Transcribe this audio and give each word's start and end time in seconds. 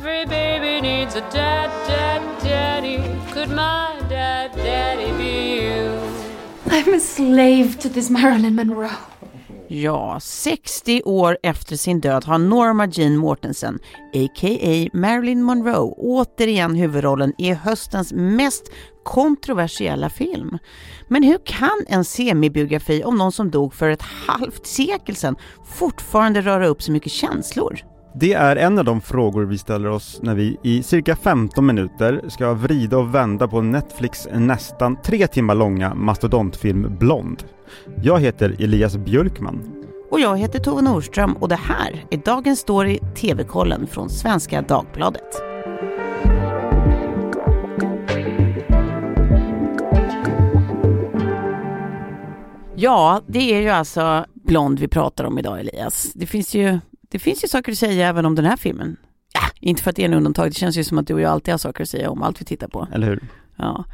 Every 0.00 0.26
baby 0.26 0.80
needs 0.80 1.16
a 1.16 1.20
dad, 1.20 1.70
dad, 1.88 2.22
daddy. 2.42 3.02
Could 3.32 3.48
my 3.48 4.00
dad, 4.08 4.50
daddy 4.56 5.12
be 5.18 5.62
you? 5.62 6.00
I'm 6.70 6.94
a 6.94 7.00
slave 7.00 7.78
to 7.78 7.88
this 7.88 8.10
Marilyn 8.10 8.54
Monroe. 8.54 8.90
Ja, 9.68 10.20
60 10.20 11.02
år 11.04 11.38
efter 11.42 11.76
sin 11.76 12.00
död 12.00 12.24
har 12.24 12.38
Norma 12.38 12.86
Jean 12.86 13.16
Mortensen, 13.16 13.78
a.k.a. 14.14 14.98
Marilyn 14.98 15.42
Monroe, 15.42 15.94
återigen 15.96 16.74
huvudrollen 16.74 17.32
i 17.38 17.54
höstens 17.54 18.12
mest 18.12 18.72
kontroversiella 19.04 20.10
film. 20.10 20.58
Men 21.08 21.22
hur 21.22 21.38
kan 21.44 21.84
en 21.88 22.04
semibiografi 22.04 23.04
om 23.04 23.18
någon 23.18 23.32
som 23.32 23.50
dog 23.50 23.74
för 23.74 23.90
ett 23.90 24.02
halvt 24.02 24.66
sekel 24.66 25.16
sedan 25.16 25.36
fortfarande 25.66 26.40
röra 26.40 26.66
upp 26.66 26.82
så 26.82 26.92
mycket 26.92 27.12
känslor? 27.12 27.80
Det 28.14 28.32
är 28.32 28.56
en 28.56 28.78
av 28.78 28.84
de 28.84 29.00
frågor 29.00 29.44
vi 29.44 29.58
ställer 29.58 29.88
oss 29.88 30.20
när 30.22 30.34
vi 30.34 30.56
i 30.62 30.82
cirka 30.82 31.16
15 31.16 31.66
minuter 31.66 32.20
ska 32.28 32.54
vrida 32.54 32.98
och 32.98 33.14
vända 33.14 33.48
på 33.48 33.60
Netflix 33.60 34.28
nästan 34.32 35.02
tre 35.02 35.26
timmar 35.26 35.54
långa 35.54 35.94
mastodontfilm 35.94 36.96
Blond. 36.98 37.44
Jag 38.02 38.20
heter 38.20 38.56
Elias 38.58 38.96
Björkman. 38.96 39.72
Och 40.10 40.20
jag 40.20 40.38
heter 40.38 40.58
Tove 40.58 40.82
Norström 40.82 41.32
och 41.32 41.48
det 41.48 41.58
här 41.62 42.04
är 42.10 42.16
dagens 42.16 42.58
story 42.60 42.98
TV-kollen 43.14 43.86
från 43.86 44.10
Svenska 44.10 44.62
Dagbladet. 44.62 45.42
Ja, 52.82 53.20
det 53.26 53.54
är 53.54 53.60
ju 53.60 53.68
alltså 53.68 54.24
Blond 54.34 54.78
vi 54.78 54.88
pratar 54.88 55.24
om 55.24 55.38
idag 55.38 55.60
Elias. 55.60 56.12
Det 56.14 56.26
finns 56.26 56.54
ju, 56.54 56.78
det 57.10 57.18
finns 57.18 57.44
ju 57.44 57.48
saker 57.48 57.72
att 57.72 57.78
säga 57.78 58.08
även 58.08 58.26
om 58.26 58.34
den 58.34 58.44
här 58.44 58.56
filmen. 58.56 58.96
Ja, 59.32 59.40
inte 59.60 59.82
för 59.82 59.90
att 59.90 59.96
det 59.96 60.02
är 60.02 60.06
en 60.06 60.14
undantag, 60.14 60.50
det 60.50 60.54
känns 60.54 60.76
ju 60.76 60.84
som 60.84 60.98
att 60.98 61.06
du 61.06 61.14
och 61.14 61.20
jag 61.20 61.30
alltid 61.32 61.54
har 61.54 61.58
saker 61.58 61.82
att 61.82 61.88
säga 61.88 62.10
om 62.10 62.22
allt 62.22 62.40
vi 62.40 62.44
tittar 62.44 62.68
på. 62.68 62.88
Eller 62.92 63.06
hur? 63.06 63.20
Ja. 63.56 63.84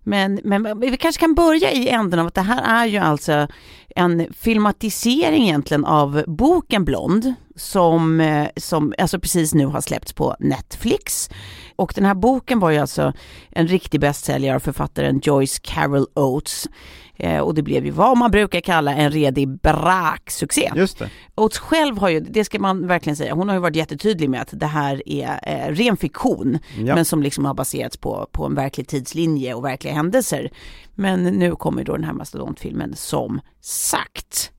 Men, 0.00 0.40
men 0.44 0.80
vi 0.80 0.96
kanske 0.96 1.20
kan 1.20 1.34
börja 1.34 1.72
i 1.72 1.88
änden 1.88 2.20
av 2.20 2.26
att 2.26 2.34
det 2.34 2.40
här 2.40 2.82
är 2.82 2.86
ju 2.86 2.98
alltså 2.98 3.48
en 3.96 4.26
filmatisering 4.32 5.42
egentligen 5.42 5.84
av 5.84 6.24
boken 6.26 6.84
Blond 6.84 7.34
som, 7.56 8.20
eh, 8.20 8.48
som 8.56 8.94
alltså 8.98 9.18
precis 9.20 9.54
nu 9.54 9.66
har 9.66 9.80
släppts 9.80 10.12
på 10.12 10.36
Netflix. 10.40 11.30
Och 11.76 11.92
den 11.94 12.04
här 12.04 12.14
boken 12.14 12.60
var 12.60 12.70
ju 12.70 12.78
alltså 12.78 13.12
en 13.50 13.68
riktig 13.68 14.00
bästsäljare 14.00 14.56
av 14.56 14.60
författaren 14.60 15.20
Joyce 15.22 15.60
Carol 15.62 16.06
Oates. 16.14 16.68
Eh, 17.16 17.38
och 17.38 17.54
det 17.54 17.62
blev 17.62 17.84
ju 17.84 17.90
vad 17.90 18.18
man 18.18 18.30
brukar 18.30 18.60
kalla 18.60 18.94
en 18.94 19.10
redig 19.10 19.48
braksuccé. 19.48 20.70
Just 20.76 20.98
det. 20.98 21.10
Oates 21.34 21.58
själv 21.58 21.98
har 21.98 22.08
ju, 22.08 22.20
det 22.20 22.44
ska 22.44 22.58
man 22.58 22.86
verkligen 22.86 23.16
säga, 23.16 23.34
hon 23.34 23.48
har 23.48 23.56
ju 23.56 23.60
varit 23.60 23.76
jättetydlig 23.76 24.30
med 24.30 24.40
att 24.42 24.48
det 24.52 24.66
här 24.66 25.08
är 25.08 25.40
eh, 25.42 25.72
ren 25.74 25.96
fiktion, 25.96 26.58
Ja. 26.78 26.94
men 26.94 27.04
som 27.04 27.22
liksom 27.22 27.44
har 27.44 27.54
baserats 27.54 27.96
på, 27.96 28.28
på 28.32 28.46
en 28.46 28.54
verklig 28.54 28.88
tidslinje 28.88 29.54
och 29.54 29.64
verkliga 29.64 29.94
händelser. 29.94 30.50
Men 30.94 31.22
nu 31.24 31.56
kommer 31.56 31.84
då 31.84 31.92
den 31.92 32.04
här 32.04 32.12
mastodontfilmen 32.12 32.94
som 32.96 33.40
sagt. 33.60 34.50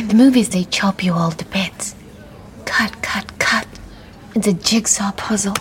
In 0.00 0.08
the 0.08 0.16
movies, 0.16 0.48
they 0.48 0.64
chop 0.64 1.04
you 1.04 1.16
all 1.18 1.32
to 1.32 1.44
bits. 1.52 1.96
Cut, 2.64 2.92
cut, 3.02 3.38
cut. 3.38 3.80
It's 4.34 4.54
a 4.54 4.58
jigsaw 4.64 5.12
puzzle. 5.28 5.52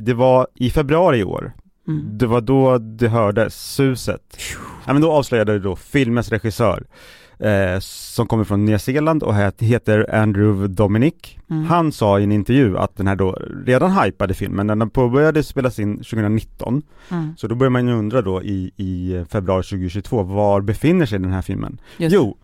Det 0.00 0.14
var 0.14 0.46
i 0.54 0.70
februari 0.70 1.18
i 1.18 1.24
år. 1.24 1.52
Mm. 1.88 2.18
Det 2.18 2.26
var 2.26 2.40
då 2.40 2.78
det 2.78 3.08
hördes 3.08 3.74
suset. 3.74 4.36
Ja, 4.90 4.94
men 4.94 5.02
då 5.02 5.12
avslöjade 5.12 5.58
då 5.58 5.76
filmens 5.76 6.28
regissör 6.28 6.86
eh, 7.38 7.78
som 7.80 8.26
kommer 8.26 8.44
från 8.44 8.64
Nya 8.64 8.78
Zeeland 8.78 9.22
och 9.22 9.34
het- 9.34 9.62
heter 9.62 10.14
Andrew 10.14 10.68
Dominic. 10.74 11.14
Mm. 11.50 11.64
Han 11.64 11.92
sa 11.92 12.20
i 12.20 12.24
en 12.24 12.32
intervju 12.32 12.78
att 12.78 12.96
den 12.96 13.06
här 13.06 13.16
då 13.16 13.38
redan 13.66 13.92
hypade 13.92 14.34
filmen, 14.34 14.66
när 14.66 14.76
den 14.76 14.90
påbörjade 14.90 15.42
spelas 15.42 15.78
in 15.78 15.96
2019. 15.96 16.82
Mm. 17.10 17.36
Så 17.36 17.46
då 17.48 17.54
börjar 17.54 17.70
man 17.70 17.88
ju 17.88 17.94
undra 17.94 18.22
då 18.22 18.42
i, 18.42 18.70
i 18.76 19.24
februari 19.30 19.62
2022, 19.62 20.22
var 20.22 20.60
befinner 20.60 21.06
sig 21.06 21.18
den 21.18 21.32
här 21.32 21.42
filmen? 21.42 21.80
Just 21.98 22.14
Jo, 22.14 22.36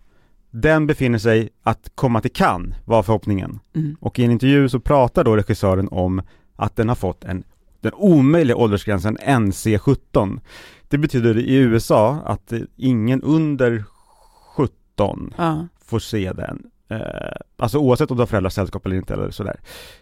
den 0.51 0.87
befinner 0.87 1.17
sig 1.19 1.49
att 1.63 1.91
komma 1.95 2.21
till 2.21 2.33
Cannes, 2.33 2.75
var 2.85 3.03
förhoppningen. 3.03 3.59
Mm. 3.75 3.95
Och 3.99 4.19
i 4.19 4.23
en 4.25 4.31
intervju 4.31 4.69
så 4.69 4.79
pratar 4.79 5.23
då 5.23 5.35
regissören 5.35 5.87
om 5.91 6.21
att 6.55 6.75
den 6.75 6.89
har 6.89 6.95
fått 6.95 7.23
en, 7.23 7.43
den 7.81 7.91
omöjliga 7.93 8.55
åldersgränsen 8.57 9.17
NC17. 9.17 10.39
Det 10.87 10.97
betyder 10.97 11.37
i 11.37 11.55
USA 11.55 12.21
att 12.25 12.53
ingen 12.75 13.23
under 13.23 13.83
17 14.55 15.33
Ja. 15.37 15.67
får 15.85 15.99
se 15.99 16.33
den. 16.33 16.63
Eh, 16.89 16.99
alltså 17.57 17.77
oavsett 17.77 18.11
om 18.11 18.17
du 18.17 18.21
har 18.21 18.27
föräldrasällskap 18.27 18.85
eller 18.85 18.95
inte 18.95 19.13
eller 19.13 19.31
sådär. 19.31 19.59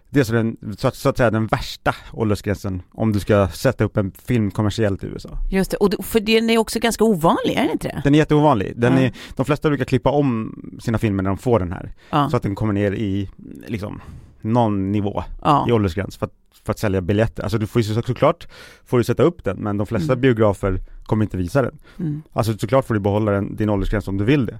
Det 0.10 0.20
är 0.20 0.24
så, 0.24 0.34
den, 0.34 0.58
så, 0.78 0.88
att, 0.88 0.96
så 0.96 1.10
att 1.10 1.18
säga 1.18 1.32
den 1.32 1.48
värsta 1.48 1.96
åldersgränsen 2.14 2.82
om 2.92 3.12
du 3.14 3.20
ska 3.20 3.48
sätta 3.48 3.84
upp 3.84 3.98
en 3.98 4.12
film 4.12 4.52
kommersiellt 4.52 5.04
i 5.04 5.08
USA. 5.08 5.30
Just 5.52 5.72
det, 5.72 5.78
och 5.78 5.90
det, 5.90 6.04
för 6.04 6.20
den 6.20 6.50
är 6.50 6.58
också 6.58 6.80
ganska 6.80 7.04
ovanlig, 7.04 7.54
är 7.56 7.62
den 7.62 7.72
inte 7.72 7.88
det? 7.88 8.02
Den 8.04 8.16
är 8.16 8.20
jätteovanlig. 8.20 8.74
Den 8.76 8.94
Ja. 8.94 9.00
är, 9.00 9.12
de 9.36 9.46
flesta 9.46 9.70
brukar 9.70 9.86
klippa 9.86 10.10
om 10.10 10.56
sina 10.82 10.98
filmer 10.98 11.24
när 11.24 11.30
de 11.30 11.38
får 11.38 11.60
den 11.60 11.72
här. 11.72 11.94
Ja. 12.10 12.30
Så 12.30 12.38
att 12.38 12.44
den 12.44 12.56
kommer 12.56 12.74
ner 12.74 12.92
i, 12.92 13.30
liksom, 13.68 14.02
någon 14.46 14.92
nivå 14.92 15.24
ja. 15.42 15.66
i 15.70 15.72
åldersgräns 15.72 16.18
för 16.18 16.26
att, 16.26 16.34
för 16.66 16.72
att 16.72 16.80
sälja 16.80 17.02
biljetter. 17.02 17.44
Alltså 17.44 17.58
du 17.58 17.68
får 17.68 17.82
ju 17.82 17.94
så- 17.94 18.02
såklart, 18.02 18.48
får 18.86 18.98
du 18.98 19.04
sätta 19.04 19.24
upp 19.24 19.44
den, 19.44 19.58
men 19.58 19.78
de 19.78 19.88
flesta 19.88 20.14
Mm. 20.14 20.22
biografer 20.22 20.80
kommer 21.04 21.26
inte 21.26 21.38
visa 21.38 21.62
den. 21.62 21.78
Mm. 22.00 22.22
Alltså 22.34 22.58
såklart 22.58 22.86
får 22.86 22.94
du 22.94 23.00
behålla 23.00 23.32
den, 23.32 23.56
din 23.56 23.70
åldersgräns 23.70 24.08
om 24.08 24.18
du 24.18 24.24
vill 24.26 24.46
det. 24.46 24.60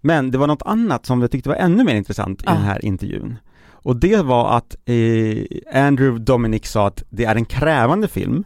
Men 0.00 0.30
det 0.30 0.38
var 0.38 0.46
något 0.46 0.62
annat 0.62 1.06
som 1.06 1.20
jag 1.20 1.30
tyckte 1.30 1.48
var 1.48 1.56
ännu 1.56 1.84
mer 1.84 1.94
intressant 1.94 2.40
i 2.42 2.44
Ja. 2.46 2.52
den 2.52 2.62
här 2.62 2.84
intervjun. 2.84 3.36
Och 3.70 3.96
det 3.96 4.22
var 4.22 4.56
att 4.56 4.76
eh, 4.84 5.84
Andrew 5.86 6.24
Dominic 6.24 6.66
sa 6.66 6.86
att 6.86 7.02
det 7.10 7.24
är 7.24 7.34
en 7.36 7.44
krävande 7.44 8.08
film 8.08 8.44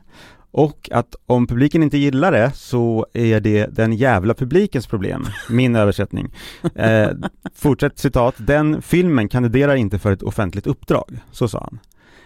och 0.54 0.88
att 0.92 1.14
om 1.26 1.46
publiken 1.46 1.82
inte 1.82 1.98
gillar 1.98 2.32
det 2.32 2.50
så 2.54 3.06
är 3.12 3.40
det 3.40 3.66
den 3.66 3.92
jävla 3.92 4.34
publikens 4.34 4.86
problem, 4.86 5.24
min 5.50 5.76
översättning. 5.82 6.34
Eh, 6.74 7.08
fortsätt 7.54 7.98
citat, 7.98 8.34
den 8.38 8.82
filmen 8.82 9.28
kandiderar 9.28 9.74
inte 9.74 9.98
för 9.98 10.12
ett 10.12 10.22
offentligt 10.22 10.66
uppdrag, 10.66 11.18
så 11.30 11.48
sa 11.48 11.60
han. 11.60 11.78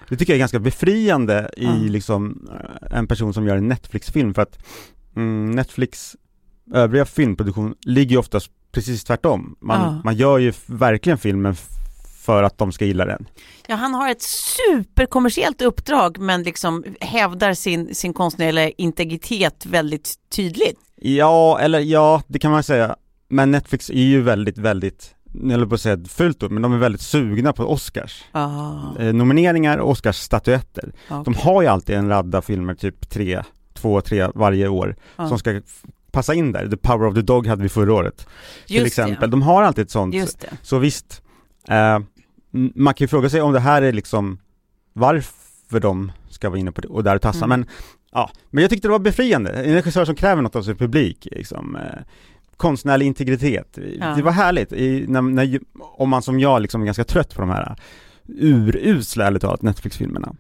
Det 0.09 0.17
tycker 0.17 0.33
jag 0.33 0.37
är 0.37 0.39
ganska 0.41 0.59
befriande 0.59 1.51
i 1.57 1.65
Ja. 1.65 1.73
liksom 1.75 2.49
eh, 2.91 2.99
en 2.99 3.07
person 3.07 3.35
som 3.35 3.47
gör 3.47 3.57
en 3.57 3.69
Netflix-film 3.69 4.35
för 4.35 4.43
att 4.43 4.59
mm, 5.17 5.51
Netflix 5.51 6.17
övriga 6.75 7.05
filmproduktion 7.05 7.75
ligger 7.81 8.11
ju 8.11 8.17
oftast 8.19 8.51
precis 8.73 9.05
tvärtom. 9.05 9.57
Man, 9.61 9.81
Ja. 9.81 10.01
man 10.05 10.17
gör 10.17 10.39
ju 10.39 10.53
verkligen 10.67 11.19
filmen 11.19 11.55
för 12.27 12.43
att 12.43 12.59
de 12.59 12.73
ska 12.73 12.85
gilla 12.85 13.05
den. 13.05 13.27
Ja, 13.67 13.75
han 13.75 13.95
har 13.95 14.11
ett 14.11 14.23
superkommersiellt 14.23 15.63
uppdrag 15.63 16.19
men 16.19 16.43
liksom 16.43 16.85
hävdar 17.01 17.55
sin, 17.55 17.95
sin 17.95 18.13
konstnärliga 18.15 18.71
integritet 18.71 19.67
väldigt 19.67 20.15
tydligt. 20.31 20.79
Ja, 21.01 21.59
eller 21.61 21.81
ja, 21.81 22.23
det 22.27 22.39
kan 22.39 22.51
man 22.51 22.63
säga. 22.63 22.97
Men 23.29 23.51
Netflix 23.51 23.91
är 23.91 23.95
ju 23.95 24.23
väldigt, 24.23 24.59
väldigt, 24.59 25.15
jag 25.43 25.51
höll 25.51 25.69
på 25.69 25.75
att 25.75 25.81
säga 25.81 25.99
fult 26.09 26.43
ord, 26.43 26.51
men 26.51 26.63
de 26.63 26.73
är 26.73 26.79
väldigt 26.79 27.01
sugna 27.01 27.53
på 27.53 27.65
Oscars. 27.65 28.25
Ah, 28.33 28.73
Eh, 28.99 29.13
nomineringar 29.15 29.79
och 29.79 29.91
Oscarsstatyetter. 29.91 30.93
okay. 31.11 31.23
De 31.25 31.35
har 31.35 31.63
ju 31.63 31.69
alltid 31.69 31.97
en 31.97 32.09
radda 32.09 32.43
filmer, 32.43 32.75
typ 32.75 33.11
tre, 33.11 33.43
två, 33.75 34.01
tre 34.01 34.29
varje 34.35 34.69
år, 34.69 34.97
Ja. 35.17 35.29
som 35.29 35.39
ska 35.39 35.61
passa 36.13 36.35
in 36.35 36.53
där. 36.53 36.69
The 36.69 36.77
Power 36.77 37.07
of 37.09 37.15
the 37.15 37.23
Dog 37.23 37.47
hade 37.47 37.63
vi 37.63 37.69
förra 37.69 37.95
året, 37.95 38.27
till 38.67 38.77
Just 38.77 38.87
exempel. 38.87 39.31
De 39.31 39.43
har 39.43 39.63
alltid 39.63 39.85
ett 39.85 39.91
sånt. 39.91 40.13
Det, 40.13 40.19
just 40.19 40.41
det. 40.41 40.51
Så 40.63 40.79
visst, 40.79 41.23
eh, 41.69 41.99
man 42.75 42.95
kan 42.95 43.05
ju 43.05 43.09
fråga 43.09 43.31
sig 43.31 43.41
om 43.43 43.53
det 43.53 43.61
här 43.61 43.83
är 43.83 43.93
liksom 43.93 44.39
varför 44.93 45.81
de 45.81 46.13
ska 46.31 46.49
vara 46.51 46.59
inne 46.59 46.73
på 46.73 46.81
det 46.81 46.89
och 46.89 47.05
där 47.05 47.15
och 47.17 47.23
tassa, 47.23 47.45
Mm. 47.45 47.61
men 47.61 47.69
ja, 48.13 48.31
men 48.51 48.63
jag 48.63 48.71
tyckte 48.71 48.89
det 48.89 48.93
var 48.93 48.99
befriande, 48.99 49.51
en 49.53 49.75
regissör 49.75 50.05
som 50.05 50.15
kräver 50.15 50.43
något 50.43 50.57
av 50.57 50.63
sin 50.63 50.77
publik, 50.77 51.29
liksom, 51.31 51.77
eh, 51.77 51.83
konstnärlig 52.57 53.07
integritet. 53.07 53.79
Ja. 54.01 54.15
Det 54.17 54.23
var 54.23 54.33
härligt, 54.33 54.73
i, 54.73 55.05
när, 55.09 55.23
när, 55.23 55.61
om 55.75 56.09
man 56.09 56.23
som 56.23 56.41
jag 56.41 56.63
liksom 56.63 56.81
är 56.83 56.87
ganska 56.87 57.05
trött 57.05 57.35
på 57.35 57.41
de 57.41 57.51
här 57.51 57.77
urusla, 58.29 59.27
ärligt 59.27 59.43
talat, 59.43 59.63
Netflix-filmerna. 59.63 60.35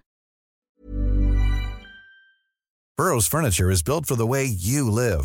Burrow's 3.00 3.30
furniture 3.30 3.72
is 3.72 3.84
built 3.84 4.08
for 4.08 4.16
the 4.16 4.26
way 4.26 4.44
you 4.44 4.90
live. 4.90 5.24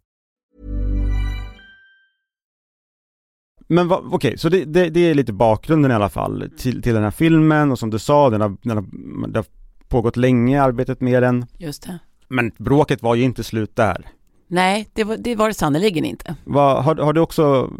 Men 3.71 3.87
va- 3.87 4.01
okej, 4.11 4.37
så 4.37 4.49
det, 4.49 4.65
det, 4.65 4.89
det 4.89 4.99
är 4.99 5.13
lite 5.15 5.33
bakgrunden 5.33 5.91
i 5.91 5.93
alla 5.93 6.09
fall 6.09 6.49
till, 6.57 6.81
till 6.81 6.93
den 6.93 7.03
här 7.03 7.11
filmen 7.11 7.71
och 7.71 7.79
som 7.79 7.89
du 7.89 7.99
sa, 7.99 8.29
den 8.29 8.41
har, 8.41 8.57
den 8.61 8.77
har, 8.77 8.85
det 9.27 9.39
har 9.39 9.45
pågått 9.87 10.17
länge 10.17 10.61
arbetet 10.61 11.01
med 11.01 11.23
den. 11.23 11.45
Just 11.57 11.83
det. 11.83 11.99
Men 12.27 12.51
bråket 12.57 13.01
var 13.03 13.15
ju 13.15 13.23
inte 13.23 13.43
slut 13.43 13.75
där. 13.75 14.07
Nej, 14.47 14.89
det 14.93 15.03
var 15.03 15.17
det, 15.17 15.35
var 15.35 15.47
det 15.47 15.53
sannerligen 15.53 16.05
inte. 16.05 16.35
Vad, 16.43 16.83
har, 16.83 16.95
har 16.95 17.13
du 17.13 17.21
också 17.21 17.71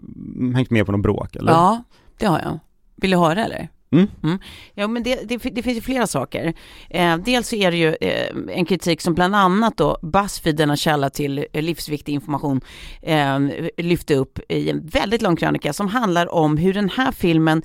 hängt 0.56 0.70
med 0.70 0.86
på 0.86 0.92
någon 0.92 1.02
bråk 1.02 1.36
eller? 1.36 1.52
Ja, 1.52 1.84
det 2.18 2.26
har 2.26 2.40
jag. 2.40 2.60
Vill 2.96 3.12
du 3.12 3.18
höra 3.18 3.46
eller? 3.46 3.70
Mm. 3.92 4.08
mm. 4.24 4.40
Ja, 4.74 4.88
men 4.88 5.04
det, 5.04 5.16
det, 5.16 5.38
det 5.38 5.64
finns 5.64 5.78
ju 5.78 5.82
flera 5.82 6.08
saker. 6.08 6.54
Eh, 6.90 7.18
dels 7.18 7.48
så 7.48 7.56
är 7.56 7.72
det 7.72 7.78
ju 7.78 7.96
eh, 8.02 8.58
en 8.58 8.66
kritik 8.66 9.02
som 9.02 9.14
bland 9.14 9.36
annat 9.36 9.78
då 9.78 9.98
Buzzfeed, 10.02 10.56
denna 10.56 10.76
källa 10.76 11.10
till 11.10 11.46
eh, 11.54 11.62
livsviktig 11.62 12.14
information, 12.14 12.62
eh, 13.02 13.40
lyfte 13.78 14.16
upp 14.16 14.40
i 14.50 14.70
en 14.70 14.88
väldigt 14.88 15.22
lång 15.22 15.36
krönika 15.36 15.74
som 15.74 15.88
handlar 15.88 16.34
om 16.34 16.58
hur 16.58 16.74
den 16.74 16.90
här 16.90 17.12
filmen 17.12 17.62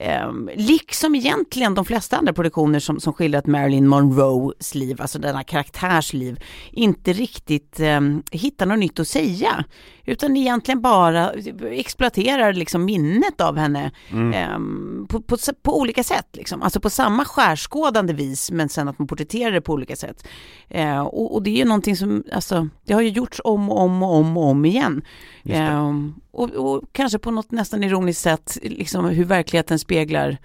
eh, 0.00 0.32
liksom 0.56 1.14
egentligen 1.14 1.74
de 1.74 1.84
flesta 1.84 2.16
andra 2.16 2.32
produktioner 2.32 2.78
som, 2.78 3.00
som 3.00 3.12
skildrat 3.12 3.46
Marilyn 3.46 3.88
Monroes 3.88 4.74
liv, 4.74 5.00
alltså 5.00 5.18
denna 5.18 5.44
karaktärsliv, 5.44 6.40
inte 6.72 7.12
riktigt 7.12 7.80
eh, 7.80 8.00
hittar 8.30 8.66
något 8.66 8.78
nytt 8.78 9.00
att 9.00 9.08
säga. 9.08 9.64
Utan 10.10 10.36
egentligen 10.36 10.80
bara 10.80 11.30
exploaterar 11.70 12.52
liksom 12.52 12.84
minnet 12.84 13.40
av 13.40 13.56
henne 13.56 13.90
Mm. 14.10 14.32
eh, 14.32 15.06
på, 15.08 15.20
på, 15.22 15.36
på 15.62 15.78
olika 15.80 16.04
sätt. 16.04 16.26
Liksom. 16.32 16.62
Alltså 16.62 16.80
på 16.80 16.90
samma 16.90 17.24
skärskådande 17.24 18.12
vis 18.12 18.50
men 18.50 18.68
sen 18.68 18.88
att 18.88 18.98
man 18.98 19.08
porträtterar 19.08 19.52
det 19.52 19.60
på 19.60 19.72
olika 19.72 19.96
sätt. 19.96 20.26
Eh, 20.68 21.00
och, 21.00 21.34
och 21.34 21.42
det 21.42 21.50
är 21.50 21.56
ju 21.56 21.64
någonting 21.64 21.96
som, 21.96 22.24
alltså, 22.32 22.68
det 22.84 22.94
har 22.94 23.00
ju 23.00 23.08
gjorts 23.08 23.40
om 23.44 23.70
och 23.70 23.80
om 23.80 24.02
och 24.02 24.14
om 24.14 24.36
och 24.36 24.44
om 24.44 24.64
igen. 24.64 25.02
Ehm, 25.44 26.14
och, 26.30 26.50
och 26.50 26.82
kanske 26.92 27.18
på 27.18 27.30
något 27.30 27.50
nästan 27.50 27.84
ironiskt 27.84 28.22
sätt, 28.22 28.58
liksom 28.62 29.04
hur 29.04 29.24
verkligheten 29.24 29.78
speglar 29.78 30.38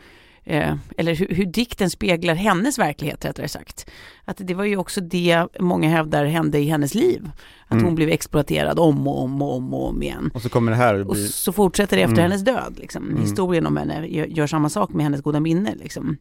Eh, 0.48 0.76
eller 0.98 1.16
hur, 1.16 1.28
hur 1.28 1.46
dikten 1.46 1.90
speglar 1.90 2.36
hennes 2.36 2.80
verklighet 2.80 3.26
rättare 3.26 3.48
sagt. 3.48 3.90
Att 4.26 4.38
det 4.44 4.54
var 4.54 4.64
ju 4.64 4.78
också 4.78 5.02
det 5.02 5.48
många 5.60 5.90
hävdar 5.90 6.26
hände 6.26 6.60
i 6.60 6.66
hennes 6.68 6.94
liv. 6.96 7.30
Att 7.66 7.72
Mm. 7.72 7.86
hon 7.86 7.96
blev 7.96 8.10
exploaterad 8.10 8.80
om 8.80 9.08
och 9.08 9.24
om 9.24 9.42
och 9.42 9.56
om 9.56 9.74
och 9.74 9.88
om 9.90 10.04
igen. 10.04 10.32
Och 10.34 10.42
så 10.42 10.50
kommer 10.50 10.72
det 10.72 10.78
här 10.78 11.02
och 11.02 11.10
Och 11.10 11.18
så 11.18 11.52
fortsätter 11.52 11.98
det 11.98 12.04
efter 12.04 12.14
Mm. 12.18 12.24
hennes 12.32 12.44
död. 12.46 12.76
Liksom. 12.80 13.10
Mm. 13.10 13.22
Historien 13.22 13.66
om 13.66 13.78
henne 13.78 14.08
gör, 14.08 14.26
gör 14.26 14.48
samma 14.48 14.70
sak 14.70 14.90
med 14.94 15.04
hennes 15.04 15.22
goda 15.22 15.40
minne. 15.40 15.76
Liksom. 15.76 16.18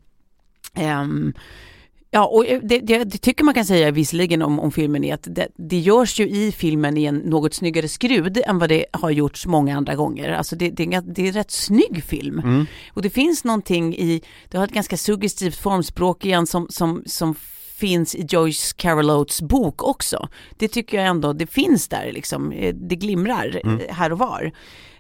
Ehm, 0.75 1.33
ja, 2.15 2.27
och 2.27 2.45
det, 2.63 2.79
det, 2.79 3.05
det 3.05 3.19
tycker 3.19 3.45
man 3.45 3.55
kan 3.55 3.65
säga 3.65 3.91
visserligen 3.91 4.43
om, 4.43 4.61
om 4.61 4.73
filmen 4.73 5.05
är 5.05 5.15
att 5.15 5.27
det, 5.31 5.49
det 5.57 5.79
görs 5.79 6.21
ju 6.21 6.29
i 6.29 6.53
filmen 6.53 6.97
i 6.97 7.05
en 7.05 7.17
något 7.17 7.55
snyggare 7.55 7.89
skrud 7.89 8.43
än 8.47 8.59
vad 8.59 8.69
det 8.69 8.87
har 8.93 9.11
gjorts 9.11 9.47
många 9.47 9.77
andra 9.77 9.95
gånger. 9.95 10.33
Alltså 10.33 10.57
det, 10.57 10.71
det, 10.71 10.85
det 11.01 11.23
är 11.23 11.27
en 11.27 11.33
rätt 11.33 11.51
snygg 11.51 12.05
film. 12.05 12.39
Mm. 12.39 12.67
Och 12.93 13.03
det 13.03 13.11
finns 13.11 13.45
någonting 13.45 13.95
i, 13.95 14.21
det 14.51 14.59
har 14.59 14.65
ett 14.65 14.73
ganska 14.73 14.97
suggestivt 14.97 15.57
formspråk 15.57 16.25
igen 16.25 16.47
som, 16.47 16.67
som, 16.71 17.03
som 17.07 17.35
finns 17.75 18.15
i 18.15 18.27
Joyce 18.29 18.73
Carol 18.77 19.11
Oates 19.11 19.43
bok 19.43 19.83
också. 19.83 20.29
Det 20.59 20.69
tycker 20.69 20.97
jag 20.99 21.07
ändå, 21.07 21.33
det 21.33 21.47
finns 21.47 21.89
där 21.89 22.13
liksom, 22.13 22.53
Eh, 22.53 22.75
det 22.75 22.97
glimrar 22.97 23.61
Mm. 23.65 23.81
eh, 23.81 23.95
här 23.95 24.13
och 24.13 24.19
var. 24.19 24.53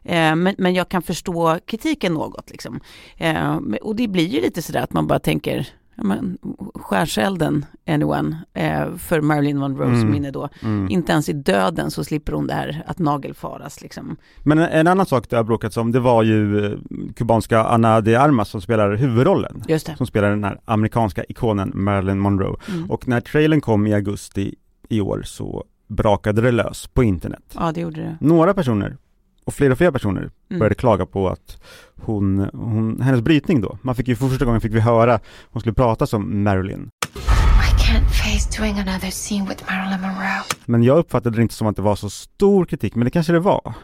Eh, 0.04 0.36
Men, 0.36 0.54
men 0.58 0.74
jag 0.74 0.88
kan 0.88 1.02
förstå 1.02 1.58
kritiken 1.66 2.14
något 2.14 2.50
liksom. 2.50 2.80
Eh, 3.16 3.56
Och 3.82 3.96
det 3.96 4.08
blir 4.08 4.26
ju 4.26 4.40
lite 4.40 4.62
sådär 4.62 4.80
att 4.82 4.92
man 4.92 5.06
bara 5.06 5.18
tänker, 5.18 5.68
men, 5.96 6.38
skärselden 6.74 7.66
anyone 7.86 8.36
eh, 8.54 8.96
för 8.96 9.20
Marilyn 9.20 9.58
Monroes 9.58 9.94
Mm. 10.02 10.10
minne 10.10 10.30
då. 10.30 10.48
Mm. 10.62 10.90
Inte 10.90 11.12
ens 11.12 11.28
i 11.28 11.32
döden 11.32 11.90
så 11.90 12.04
slipper 12.04 12.32
hon 12.32 12.46
det 12.46 12.54
här 12.54 12.82
att 12.86 12.98
nagelfaras 12.98 13.82
liksom. 13.82 14.16
Men 14.42 14.58
en, 14.58 14.68
en 14.68 14.86
annan 14.86 15.06
sak 15.06 15.30
det 15.30 15.36
har 15.36 15.44
bråkats 15.44 15.76
om, 15.76 15.92
det 15.92 16.00
var 16.00 16.22
ju 16.22 16.64
eh, 16.66 16.78
kubanska 17.16 17.64
Ana 17.64 18.00
de 18.00 18.16
Armas 18.16 18.48
som 18.48 18.60
spelar 18.60 18.94
huvudrollen. 18.96 19.62
Just 19.68 19.86
det. 19.86 19.96
Som 19.96 20.06
spelar 20.06 20.30
den 20.30 20.44
här 20.44 20.60
amerikanska 20.64 21.24
ikonen 21.24 21.72
Marilyn 21.74 22.18
Monroe. 22.18 22.56
Mm. 22.68 22.90
Och 22.90 23.08
när 23.08 23.20
trailern 23.20 23.60
kom 23.60 23.86
i 23.86 23.94
augusti 23.94 24.54
i 24.88 25.00
år 25.00 25.22
så 25.24 25.64
brakade 25.88 26.42
det 26.42 26.50
lös 26.50 26.86
på 26.86 27.02
internet. 27.04 27.42
Ja, 27.54 27.72
det 27.72 27.80
gjorde 27.80 28.00
det. 28.00 28.16
Några 28.20 28.54
personer, 28.54 28.96
och 29.44 29.54
fler 29.54 29.70
och 29.70 29.78
fler 29.78 29.90
personer, 29.90 30.30
Mm. 30.50 30.58
började 30.58 30.74
klaga 30.74 31.06
på 31.06 31.28
att 31.28 31.62
hon, 32.02 32.38
hon, 32.52 33.00
hennes 33.00 33.20
brytning 33.20 33.60
då, 33.60 33.78
man 33.82 33.94
fick 33.94 34.08
ju 34.08 34.16
för 34.16 34.28
första 34.28 34.44
gången 34.44 34.60
fick 34.60 34.72
vi 34.74 34.80
höra 34.80 35.20
hon 35.50 35.60
skulle 35.60 35.74
prata 35.74 36.06
som 36.06 36.42
Marilyn. 36.44 36.88
I 37.04 37.82
can't 37.82 38.08
face 38.08 38.58
doing 38.60 38.78
another 38.78 39.10
scene 39.10 39.48
with 39.48 39.64
Marilyn 39.70 40.00
Monroe. 40.00 40.42
Men 40.64 40.82
jag 40.82 40.98
uppfattade 40.98 41.36
det 41.36 41.42
inte 41.42 41.54
som 41.54 41.66
att 41.66 41.76
det 41.76 41.82
var 41.82 41.96
så 41.96 42.10
stor 42.10 42.64
kritik, 42.64 42.94
men 42.94 43.04
det 43.04 43.10
kanske 43.10 43.32
det 43.32 43.38
var. 43.40 43.74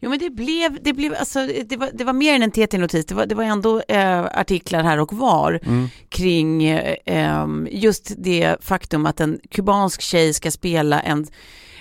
Jo 0.00 0.10
men 0.10 0.18
det 0.18 0.30
blev, 0.30 0.78
det 0.82 0.92
blev, 0.92 1.14
alltså 1.14 1.46
det 1.66 1.76
var, 1.76 1.90
det 1.94 2.04
var 2.04 2.12
mer 2.12 2.34
än 2.34 2.42
en 2.42 2.50
TT-notis, 2.50 3.06
det 3.06 3.14
var, 3.14 3.26
det 3.26 3.34
var 3.34 3.44
ändå 3.44 3.82
eh, 3.88 4.20
artiklar 4.24 4.82
här 4.82 5.00
och 5.00 5.12
var 5.12 5.60
Mm. 5.66 5.88
kring 6.08 6.64
eh, 6.64 6.96
em, 7.06 7.68
just 7.70 8.12
det 8.18 8.56
faktum 8.60 9.06
att 9.06 9.20
en 9.20 9.38
kubansk 9.50 10.00
tjej 10.00 10.32
ska 10.34 10.50
spela 10.50 11.00
en, 11.00 11.26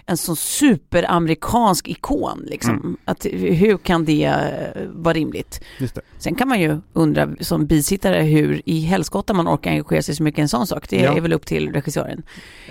en 0.10 0.18
sån 0.18 0.36
superamerikansk 0.36 1.88
ikon. 1.88 2.44
Liksom. 2.48 2.74
Mm. 2.74 2.98
Att, 3.06 3.26
hur 3.34 3.78
kan 3.78 4.06
det 4.06 4.24
eh, 4.26 4.84
vara 4.94 5.14
rimligt? 5.14 5.62
Det. 5.80 6.00
Sen 6.18 6.36
kan 6.36 6.48
man 6.48 6.60
ju 6.62 6.78
undra 6.94 7.28
som 7.40 7.66
bisittare 7.66 8.22
hur 8.22 8.62
i 8.66 8.80
helskotta 8.80 9.34
man 9.34 9.48
orkar 9.48 9.72
engagera 9.72 10.02
sig 10.02 10.16
så 10.16 10.24
mycket 10.24 10.40
i 10.40 10.42
en 10.42 10.50
sån 10.50 10.68
sak. 10.68 10.90
Det 10.90 10.96
Ja. 11.02 11.18
är 11.18 11.22
väl 11.22 11.34
upp 11.34 11.46
till 11.46 11.74
regissören 11.74 12.24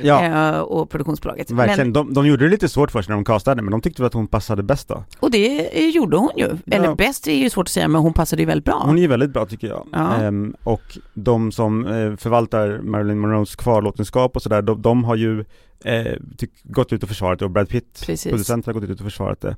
Ja, 0.02 0.24
eh, 0.24 0.58
och 0.60 0.90
produktionsbolaget. 0.90 1.50
verkligen. 1.50 1.92
De, 1.92 2.14
de 2.14 2.26
gjorde 2.26 2.44
det 2.44 2.50
lite 2.50 2.68
svårt 2.68 2.90
för 2.90 3.02
sig 3.02 3.10
när 3.10 3.16
de 3.16 3.24
castade, 3.24 3.62
men 3.62 3.70
de 3.70 3.80
tyckte 3.80 4.02
väl 4.02 4.06
att 4.06 4.14
hon 4.14 4.26
passade 4.26 4.62
bäst 4.62 4.88
då. 4.88 5.04
och 5.20 5.30
det 5.30 5.78
eh, 5.84 5.88
gjorde 5.88 6.16
hon 6.16 6.30
ju. 6.36 6.48
Eller 6.70 6.84
Ja. 6.88 6.94
bäst 6.94 7.28
är 7.28 7.34
ju 7.34 7.50
svårt 7.50 7.66
att 7.66 7.70
säga, 7.72 7.88
men 7.88 8.00
hon 8.00 8.12
passade 8.12 8.42
ju 8.42 8.46
väldigt 8.46 8.64
bra. 8.64 8.82
Hon 8.84 8.96
är 8.98 9.02
ju 9.02 9.08
väldigt 9.08 9.30
bra 9.30 9.46
tycker 9.46 9.66
jag. 9.68 9.86
Ja. 9.92 10.14
Ehm, 10.16 10.54
och 10.64 10.98
de 11.14 11.52
som 11.52 11.84
förvaltar 12.18 12.80
Marilyn 12.82 13.18
Monroes 13.18 13.56
kvarlåtenskap 13.56 14.36
och 14.36 14.42
sådär, 14.42 14.62
de, 14.62 14.82
de 14.82 15.04
har 15.04 15.16
ju 15.16 15.44
eh, 15.84 16.14
tyck, 16.38 16.50
gått 16.64 16.92
ut 16.92 17.02
och 17.02 17.08
försvarat 17.08 17.38
det 17.38 17.44
och 17.44 17.50
Brad 17.50 17.68
Pitt, 17.68 18.02
Precis. 18.06 18.30
producenten, 18.30 18.74
har 18.74 18.80
gått 18.80 18.90
ut 18.90 19.00
och 19.00 19.06
försvarat 19.06 19.40
det. 19.40 19.56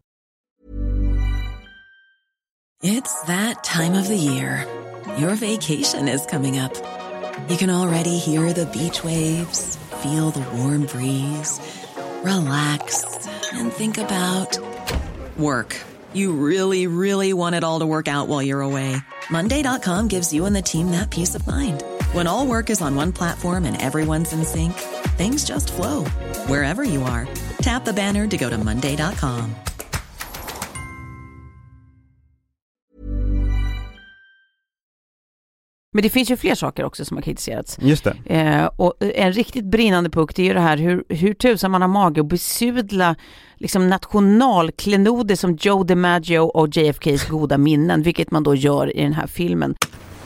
It's 2.83 3.27
that 3.27 3.63
time 3.65 4.01
of 4.01 4.07
the 4.09 4.17
year. 4.17 4.65
Your 5.19 5.35
vacation 5.35 6.09
is 6.09 6.25
coming 6.27 6.59
up. 6.59 6.73
You 7.49 7.57
can 7.59 7.71
already 7.71 8.19
hear 8.19 8.53
the 8.53 8.67
beach 8.67 9.05
waves, 9.05 9.77
feel 10.03 10.31
the 10.31 10.45
warm 10.57 10.87
breeze, 10.87 11.61
relax, 12.25 13.05
and 13.53 13.73
think 13.73 13.99
about 13.99 14.59
work. 15.39 15.77
You 16.15 16.33
really, 16.33 16.87
really 16.87 17.33
want 17.33 17.55
it 17.55 17.65
all 17.65 17.81
to 17.81 17.87
work 17.87 18.09
out 18.09 18.29
while 18.29 18.43
you're 18.43 18.63
away. 18.63 18.97
Monday.com 19.31 20.09
gives 20.09 20.33
you 20.33 20.47
and 20.47 20.57
the 20.57 20.63
team 20.63 20.91
that 20.93 21.11
peace 21.11 21.35
of 21.35 21.47
mind. 21.47 21.83
When 22.13 22.27
all 22.27 22.47
work 22.47 22.71
is 22.71 22.81
on 22.83 22.97
one 22.97 23.13
platform 23.13 23.65
and 23.65 23.81
everyone's 23.81 24.33
in 24.33 24.45
sync, 24.45 24.73
things 25.21 25.51
just 25.51 25.71
flow 25.71 26.05
wherever 26.47 26.85
you 26.85 27.03
are. 27.03 27.27
Tap 27.63 27.85
the 27.85 27.93
banner 27.93 28.29
to 28.29 28.37
go 28.37 28.51
to 28.51 28.59
Monday.com. 28.65 29.55
Men 35.93 36.03
det 36.03 36.11
finns 36.11 36.31
ju 36.31 36.37
fler 36.37 36.55
saker 36.55 36.85
också 36.85 37.05
som 37.05 37.17
har 37.17 37.23
kritiserats. 37.23 37.79
Just 37.81 38.05
det. 38.05 38.17
Eh, 38.25 38.65
och 38.77 38.95
en 39.01 39.33
riktigt 39.33 39.65
brinnande 39.65 40.11
punkt 40.11 40.39
är 40.39 40.43
ju 40.43 40.55
det 40.55 40.61
här 40.61 40.77
hur, 40.77 41.05
hur 41.09 41.35
tusan 41.35 41.71
man 41.71 41.83
har 41.83 41.89
mage 41.89 42.21
att 42.21 42.29
besudla 42.29 43.17
liksom 43.57 43.89
nationalklenoder 43.89 45.37
som 45.37 45.57
Joe 45.61 45.85
DiMaggio 45.85 46.39
och 46.39 46.77
JFKs 46.77 47.29
goda 47.29 47.59
minnen, 47.59 48.03
vilket 48.03 48.31
man 48.31 48.43
då 48.43 48.55
gör 48.55 48.97
i 48.97 49.03
den 49.03 49.13
här 49.13 49.27
filmen. 49.27 49.75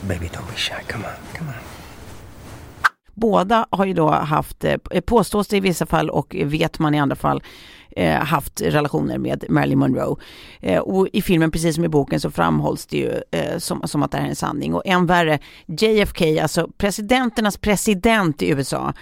Baby, 0.00 0.26
don't 0.26 0.50
be 0.50 0.56
shy. 0.56 0.74
Come 0.88 1.04
on, 1.04 1.38
come 1.38 1.50
on. 1.50 1.73
Båda 3.14 3.66
har 3.70 3.84
ju 3.84 3.92
då 3.92 4.10
haft, 4.10 4.64
eh, 4.64 4.76
påstås 5.06 5.48
det 5.48 5.56
i 5.56 5.60
vissa 5.60 5.86
fall 5.86 6.10
och 6.10 6.36
vet 6.44 6.78
man 6.78 6.94
i 6.94 7.00
andra 7.00 7.16
fall, 7.16 7.42
eh, 7.90 8.14
haft 8.14 8.60
relationer 8.60 9.18
med 9.18 9.44
Marilyn 9.48 9.78
Monroe. 9.78 10.16
Eh, 10.60 10.78
och 10.78 11.08
i 11.12 11.22
filmen, 11.22 11.50
precis 11.50 11.74
som 11.74 11.84
i 11.84 11.88
boken, 11.88 12.20
så 12.20 12.30
framhålls 12.30 12.86
det 12.86 12.96
ju 12.98 13.20
som, 13.58 13.82
som 13.84 14.02
att 14.02 14.10
det 14.10 14.18
här 14.18 14.24
är 14.24 14.28
en 14.28 14.36
sanning. 14.36 14.74
Och 14.74 14.82
än 14.84 15.06
värre, 15.06 15.38
JFK, 15.66 16.38
alltså 16.40 16.68
presidenternas 16.76 17.56
president 17.56 18.42
i 18.42 18.50
USA, 18.50 18.92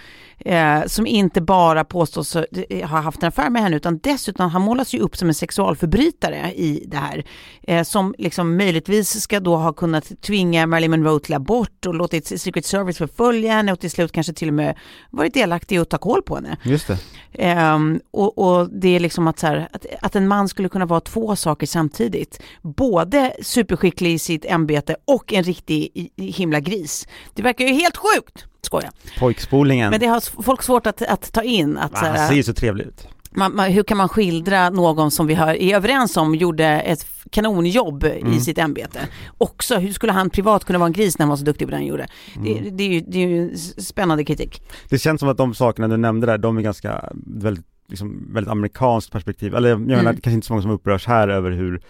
eh, 0.45 0.85
som 0.85 1.07
inte 1.07 1.41
bara 1.41 1.83
påstås 1.83 2.35
eh, 2.35 2.89
ha 2.89 3.01
haft 3.01 3.23
en 3.23 3.27
affär 3.27 3.49
med 3.49 3.61
henne, 3.61 3.75
utan 3.75 3.99
dessutom, 4.03 4.49
han 4.49 4.61
målas 4.61 4.93
ju 4.93 4.99
upp 4.99 5.17
som 5.17 5.27
en 5.27 5.33
sexualförbrytare 5.33 6.53
i 6.55 6.83
det 6.87 6.97
här, 6.97 7.23
eh, 7.63 7.83
som 7.83 8.15
liksom 8.17 8.57
möjligtvis 8.57 9.21
ska 9.21 9.39
då 9.39 9.55
ha 9.55 9.73
kunnat 9.73 10.21
tvinga 10.21 10.67
Marilyn 10.67 10.91
Monroe 10.91 11.19
till 11.19 11.33
abort 11.33 11.85
och 11.85 11.93
låtit 11.93 12.41
Secret 12.41 12.65
Service 12.65 12.97
förfölja 12.97 13.53
henne 13.53 13.71
och 13.71 13.79
till 13.79 13.91
slut 13.91 14.11
kanske 14.11 14.33
till 14.33 14.47
och 14.47 14.53
med 14.53 14.77
varit 15.09 15.33
delaktig 15.33 15.75
i 15.75 15.79
att 15.79 15.89
ta 15.89 15.97
koll 15.97 16.21
på 16.21 16.35
henne. 16.35 16.57
Just 16.63 16.87
det. 16.87 16.97
Ehm, 17.33 17.99
och, 18.11 18.37
och 18.37 18.69
det 18.69 18.95
är 18.95 18.99
liksom 18.99 19.27
att, 19.27 19.39
så 19.39 19.47
här, 19.47 19.67
att, 19.71 19.85
att 20.01 20.15
en 20.15 20.27
man 20.27 20.49
skulle 20.49 20.69
kunna 20.69 20.85
vara 20.85 20.99
två 20.99 21.35
saker 21.35 21.67
samtidigt. 21.67 22.41
Både 22.61 23.33
superskicklig 23.41 24.13
i 24.13 24.19
sitt 24.19 24.45
ämbete 24.45 24.95
och 25.05 25.33
en 25.33 25.43
riktig 25.43 26.11
himla 26.17 26.59
gris. 26.59 27.07
Det 27.33 27.41
verkar 27.41 27.65
ju 27.65 27.73
helt 27.73 27.97
sjukt, 27.97 28.45
skojar. 28.65 28.91
Pojkspolingen. 29.19 29.89
Men 29.91 29.99
det 29.99 30.05
har 30.07 30.41
folk 30.43 30.61
svårt 30.63 30.87
att, 30.87 31.01
att 31.01 31.31
ta 31.33 31.43
in. 31.43 31.77
Att, 31.77 31.97
han 31.97 32.15
här, 32.15 32.27
ser 32.27 32.35
ju 32.35 32.43
så 32.43 32.53
trevlig 32.53 32.85
ut. 32.85 33.07
man, 33.31 33.55
man, 33.55 33.71
hur 33.71 33.83
kan 33.83 33.97
man 33.97 34.09
skildra 34.09 34.69
någon 34.69 35.11
som 35.11 35.27
vi 35.27 35.33
har, 35.33 35.53
är 35.53 35.75
överens 35.75 36.17
om 36.17 36.35
gjorde 36.35 36.65
ett 36.65 37.05
kanonjobb 37.31 38.03
Mm. 38.03 38.33
i 38.33 38.39
sitt 38.39 38.57
ämbete. 38.57 38.99
Också, 39.37 39.75
hur 39.77 39.93
skulle 39.93 40.11
han 40.11 40.29
privat 40.29 40.65
kunna 40.65 40.79
vara 40.79 40.87
en 40.87 40.93
gris 40.93 41.17
när 41.19 41.23
han 41.23 41.29
var 41.29 41.37
så 41.37 41.43
duktig 41.43 41.67
på 41.67 41.71
det 41.71 41.77
han 41.77 41.85
gjorde? 41.85 42.07
Det, 42.43 42.57
Mm. 42.57 42.77
det, 42.77 42.83
är 42.83 42.87
ju, 42.87 43.01
det 43.01 43.17
är 43.23 43.27
ju 43.27 43.57
spännande 43.77 44.25
kritik. 44.25 44.61
Det 44.89 44.97
känns 44.99 45.19
som 45.19 45.29
att 45.29 45.37
de 45.37 45.53
sakerna 45.53 45.87
du 45.87 45.97
nämnde 45.97 46.27
där, 46.27 46.37
de 46.37 46.57
är 46.57 46.61
ganska, 46.61 47.09
väldigt, 47.25 47.65
liksom, 47.87 48.33
väldigt 48.33 48.51
amerikanskt 48.51 49.11
perspektiv. 49.11 49.55
Eller 49.55 49.69
jag 49.69 49.79
menar, 49.81 49.99
Mm. 50.01 50.13
kanske 50.15 50.31
inte 50.31 50.47
så 50.47 50.53
många 50.53 50.61
som 50.61 50.71
upprörs 50.71 51.07
här 51.07 51.27
över 51.27 51.51
hur, 51.51 51.81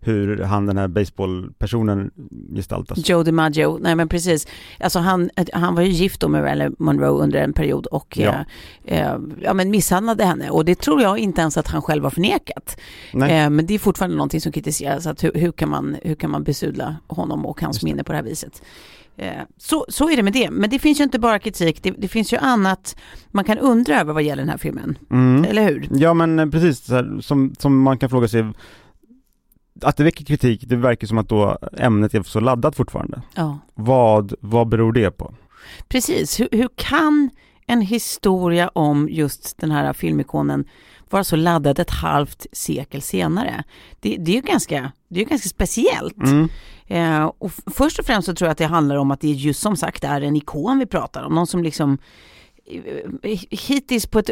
hur 0.00 0.42
han 0.42 0.66
den 0.66 0.76
här 0.78 0.88
baseballpersonen 0.88 2.10
gestaltas. 2.56 3.08
Joe 3.08 3.22
DiMaggio, 3.22 3.78
nej 3.80 3.96
men 3.96 4.08
precis. 4.08 4.46
Alltså 4.80 4.98
han, 4.98 5.30
han 5.52 5.74
var 5.74 5.82
ju 5.82 5.88
gift 5.90 6.20
då 6.20 6.28
med 6.28 6.42
Marilyn 6.42 6.76
Monroe 6.78 7.22
under 7.22 7.38
en 7.38 7.52
period 7.52 7.86
och 7.86 8.18
Ja. 8.18 8.34
eh, 8.84 9.06
eh, 9.12 9.18
ja, 9.40 9.54
men 9.54 9.70
misshandlade 9.70 10.24
henne 10.24 10.50
och 10.50 10.64
det 10.64 10.74
tror 10.78 11.02
jag 11.02 11.18
inte 11.18 11.40
ens 11.40 11.56
att 11.56 11.68
han 11.68 11.82
själv 11.82 12.04
har 12.04 12.10
förnekat. 12.10 12.76
Nej. 13.12 13.38
Eh, 13.44 13.50
men 13.50 13.66
det 13.66 13.74
är 13.74 13.78
fortfarande 13.78 14.16
någonting 14.16 14.40
som 14.40 14.52
kritiseras, 14.52 15.06
att 15.06 15.24
hur, 15.24 15.32
hur, 15.34 15.52
kan, 15.52 15.68
man, 15.68 15.96
hur 16.02 16.14
kan 16.14 16.30
man 16.30 16.42
besudla 16.44 16.96
honom 17.06 17.46
och 17.46 17.60
hans 17.62 17.82
minne 17.82 18.04
på 18.04 18.12
det 18.12 18.16
här 18.18 18.24
viset. 18.24 18.62
Eh, 19.16 19.32
så, 19.56 19.86
så 19.88 20.10
är 20.10 20.16
det 20.16 20.22
med 20.22 20.32
det, 20.32 20.50
men 20.50 20.70
det 20.70 20.78
finns 20.78 21.00
ju 21.00 21.04
inte 21.04 21.18
bara 21.18 21.38
kritik, 21.38 21.82
det, 21.82 21.90
det 21.90 22.08
finns 22.08 22.32
ju 22.32 22.36
annat 22.36 22.96
man 23.28 23.44
kan 23.44 23.58
undra 23.58 24.00
över 24.00 24.12
vad 24.12 24.22
gäller 24.22 24.42
den 24.42 24.50
här 24.50 24.58
filmen, 24.58 24.98
Mm. 25.10 25.44
eller 25.44 25.62
hur? 25.68 25.88
Ja 25.90 26.14
men 26.14 26.38
eh, 26.38 26.46
precis, 26.50 26.90
här, 26.90 27.20
som, 27.20 27.54
som 27.58 27.82
man 27.82 27.98
kan 27.98 28.10
fråga 28.10 28.28
sig 28.28 28.44
att 29.82 29.96
det 29.96 30.04
väcker 30.04 30.24
kritik, 30.24 30.64
det 30.66 30.76
verkar 30.76 31.06
som 31.06 31.18
att 31.18 31.28
då 31.28 31.58
ämnet 31.78 32.14
är 32.14 32.22
så 32.22 32.40
laddat 32.40 32.76
fortfarande. 32.76 33.22
Ja. 33.34 33.58
Vad, 33.74 34.34
vad 34.40 34.68
beror 34.68 34.92
det 34.92 35.10
på? 35.10 35.34
Precis, 35.88 36.40
hur, 36.40 36.48
hur 36.52 36.68
kan 36.74 37.30
en 37.72 37.80
historia 37.80 38.68
om 38.68 39.08
just 39.10 39.58
den 39.58 39.70
här 39.70 39.92
filmikonen 39.92 40.64
vara 41.10 41.24
så 41.24 41.36
laddad 41.36 41.78
ett 41.78 41.90
halvt 41.90 42.46
sekel 42.52 43.02
senare? 43.02 43.64
Det, 44.00 44.16
det 44.16 44.30
är 44.30 44.36
ju 44.36 44.40
ganska, 44.40 44.92
det 45.08 45.20
är 45.20 45.24
ganska 45.24 45.48
speciellt. 45.48 46.16
Mm. 46.16 46.48
Eh, 46.86 47.32
och 47.38 47.52
först 47.74 47.98
och 47.98 48.06
främst 48.06 48.26
så 48.26 48.34
tror 48.34 48.46
jag 48.46 48.52
att 48.52 48.58
det 48.58 48.66
handlar 48.66 48.96
om 48.96 49.10
att 49.10 49.20
det 49.20 49.28
just 49.28 49.60
som 49.60 49.76
sagt 49.76 50.04
är 50.04 50.20
en 50.20 50.36
ikon 50.36 50.78
vi 50.78 50.86
pratar 50.86 51.22
om, 51.22 51.34
någon 51.34 51.46
som 51.46 51.62
liksom 51.62 51.98
hittills 53.50 54.06
på 54.06 54.18
ett, 54.18 54.30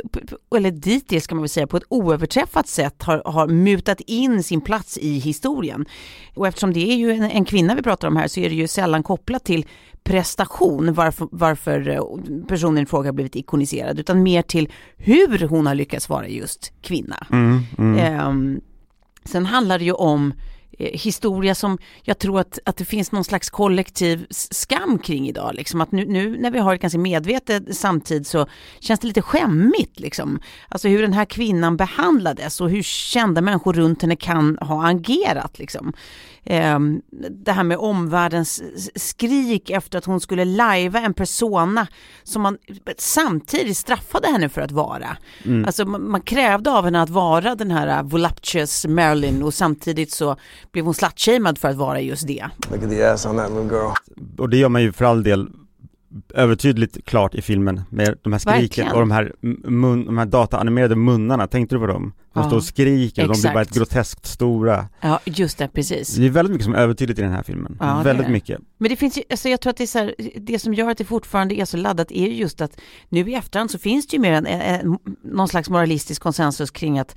eller 0.57 0.71
dittills 0.71 1.27
kan 1.27 1.37
man 1.37 1.43
väl 1.43 1.49
säga, 1.49 1.67
på 1.67 1.77
ett 1.77 1.85
oöverträffat 1.89 2.69
sätt 2.69 3.03
har, 3.03 3.23
har 3.25 3.49
mutat 3.49 4.01
in 4.01 4.43
sin 4.43 4.61
plats 4.61 4.99
i 4.99 5.19
historien. 5.19 5.87
Och 6.35 6.47
eftersom 6.47 6.73
det 6.73 6.93
är 6.93 6.97
ju 6.97 7.11
en, 7.11 7.23
en 7.23 7.45
kvinna 7.45 7.75
vi 7.75 7.83
pratar 7.83 8.09
om 8.09 8.17
här 8.17 8.29
så 8.29 8.41
är 8.41 8.49
det 8.49 8.55
ju 8.55 8.69
sällan 8.69 9.03
kopplat 9.03 9.45
till 9.45 9.67
prestation 10.05 10.93
varför, 10.93 11.29
varför 11.33 11.89
eh, 11.89 12.03
personen 12.49 12.83
i 12.83 12.87
fråga 12.87 13.09
har 13.09 13.13
blivit 13.13 13.37
ikoniserad 13.37 13.99
utan 13.99 14.23
mer 14.23 14.43
till 14.43 14.73
hur 14.97 15.49
hon 15.49 15.67
har 15.67 15.75
lyckats 15.75 16.09
vara 16.09 16.29
just 16.29 16.73
kvinna. 16.83 17.27
Mm, 17.33 17.61
mm. 17.79 17.99
Ehm, 17.99 18.61
sen 19.25 19.47
handlar 19.47 19.79
det 19.79 19.85
ju 19.85 19.93
om 19.93 20.33
eh, 20.33 20.37
historia 20.79 21.55
som 21.55 21.79
jag 22.03 22.19
tror 22.19 22.41
att, 22.41 22.59
att 22.65 22.77
det 22.77 22.85
finns 22.85 23.13
någon 23.13 23.25
slags 23.25 23.51
kollektiv 23.51 24.27
skam 24.31 24.99
kring 24.99 25.29
idag. 25.29 25.55
Liksom. 25.55 25.81
Att 25.81 25.93
nu, 25.93 26.05
nu 26.07 26.39
när 26.39 26.51
vi 26.51 26.59
har 26.59 26.75
ett 26.75 26.81
ganska 26.81 26.99
medvetet 26.99 27.77
samtid 27.77 28.27
så 28.27 28.47
känns 28.81 29.01
det 29.01 29.07
lite 29.07 29.23
skämmigt. 29.23 30.01
Liksom. 30.01 30.41
Alltså 30.69 30.89
hur 30.89 31.03
den 31.03 31.13
här 31.13 31.25
kvinnan 31.25 31.77
behandlades 31.77 32.61
och 32.61 32.71
hur 32.71 32.83
kända 32.83 33.41
människor 33.41 33.73
runt 33.73 34.03
henne 34.03 34.17
kan 34.17 34.59
ha 34.59 34.89
agerat. 34.89 35.59
Liksom. 35.59 35.93
Ehm, 36.45 37.03
det 37.31 37.53
här 37.53 37.65
med 37.65 37.79
omvärldens 37.79 38.63
skrik 38.95 39.71
efter 39.71 39.99
att 39.99 40.05
hon 40.05 40.21
skulle 40.21 40.45
lajva 40.45 41.01
en 41.01 41.15
persona 41.15 41.87
som 42.23 42.43
man 42.43 42.59
samtidigt 42.99 43.77
straffade 43.77 44.29
henne 44.29 44.49
för 44.49 44.61
att 44.61 44.71
vara. 44.71 45.17
Mm. 45.45 45.65
Alltså 45.65 45.85
man, 45.85 46.11
man 46.11 46.21
krävde 46.21 46.71
av 46.71 46.85
henne 46.85 47.03
att 47.03 47.11
vara 47.11 47.55
den 47.55 47.71
här 47.71 48.03
voluptuous 48.03 48.87
Marilyn 48.87 49.43
och 49.43 49.55
samtidigt 49.55 50.13
så 50.13 50.37
blev 50.73 50.85
hon 50.85 50.95
slutshamed 50.95 51.59
för 51.59 51.69
att 51.69 51.77
vara 51.77 52.01
just 52.01 52.27
det. 52.27 52.47
Look 52.71 52.83
at 52.83 52.91
the 52.91 53.03
ass 53.05 53.27
on 53.27 53.37
that 53.37 53.51
little 53.51 53.77
girl. 53.79 53.93
Och 54.39 54.49
det 54.51 54.57
gör 54.57 54.69
man 54.69 54.83
ju 54.83 54.93
för 54.93 55.05
all 55.05 55.23
del 55.23 55.49
övertydligt 56.35 57.05
klart 57.05 57.35
i 57.35 57.43
filmen 57.43 57.83
med 57.91 58.19
de 58.23 58.33
här 58.33 58.41
skriken 58.41 58.61
Verkligen. 58.63 58.93
och 58.93 59.01
de 59.01 59.11
här, 59.11 59.33
mun, 59.71 60.07
de 60.07 60.19
här 60.19 60.27
dataanimerade 60.27 60.97
munnarna, 60.97 61.47
tänkte 61.47 61.75
du 61.75 61.79
på 61.81 61.87
dem? 61.87 62.13
De 62.35 62.41
Ja, 62.41 62.47
står 62.47 62.57
och 62.57 62.65
skriker 62.65 63.23
och 63.29 63.35
de 63.35 63.41
blir 63.41 63.53
bara 63.53 63.63
ett 63.63 63.75
groteskt 63.75 64.27
stora. 64.27 64.89
Ja, 65.01 65.21
just 65.25 65.59
det, 65.59 65.69
precis. 65.69 66.15
Det 66.17 66.27
är 66.27 66.31
väldigt 66.31 66.53
mycket 66.53 66.65
som 66.65 66.75
är 66.75 66.79
övertydligt 66.79 67.19
i 67.19 67.23
den 67.23 67.33
här 67.33 67.43
filmen. 67.43 67.77
Ja, 67.81 68.03
väldigt 68.05 68.27
det. 68.27 68.33
mycket. 68.33 68.61
Men 68.79 68.89
det 68.91 68.97
finns 68.97 69.19
ju, 69.19 69.23
alltså 69.31 69.49
jag 69.49 69.61
tror 69.61 69.71
att 69.71 69.77
det 69.77 69.85
är 69.85 69.87
så 69.87 69.99
här, 69.99 70.15
det 70.37 70.59
som 70.59 70.75
gör 70.75 70.91
att 70.91 70.99
det 70.99 71.05
fortfarande 71.05 71.55
är 71.55 71.65
så 71.65 71.77
laddat 71.77 72.11
är 72.13 72.27
ju 72.27 72.35
just 72.35 72.61
att 72.61 72.81
nu 73.09 73.31
i 73.31 73.35
efterhand 73.35 73.71
så 73.71 73.79
finns 73.79 74.07
det 74.07 74.17
ju 74.17 74.21
mer 74.21 74.33
en, 74.33 74.47
en, 74.47 74.99
någon 75.25 75.49
slags 75.49 75.71
moralistisk 75.71 76.23
konsensus 76.23 76.71
kring 76.71 76.99
att 76.99 77.17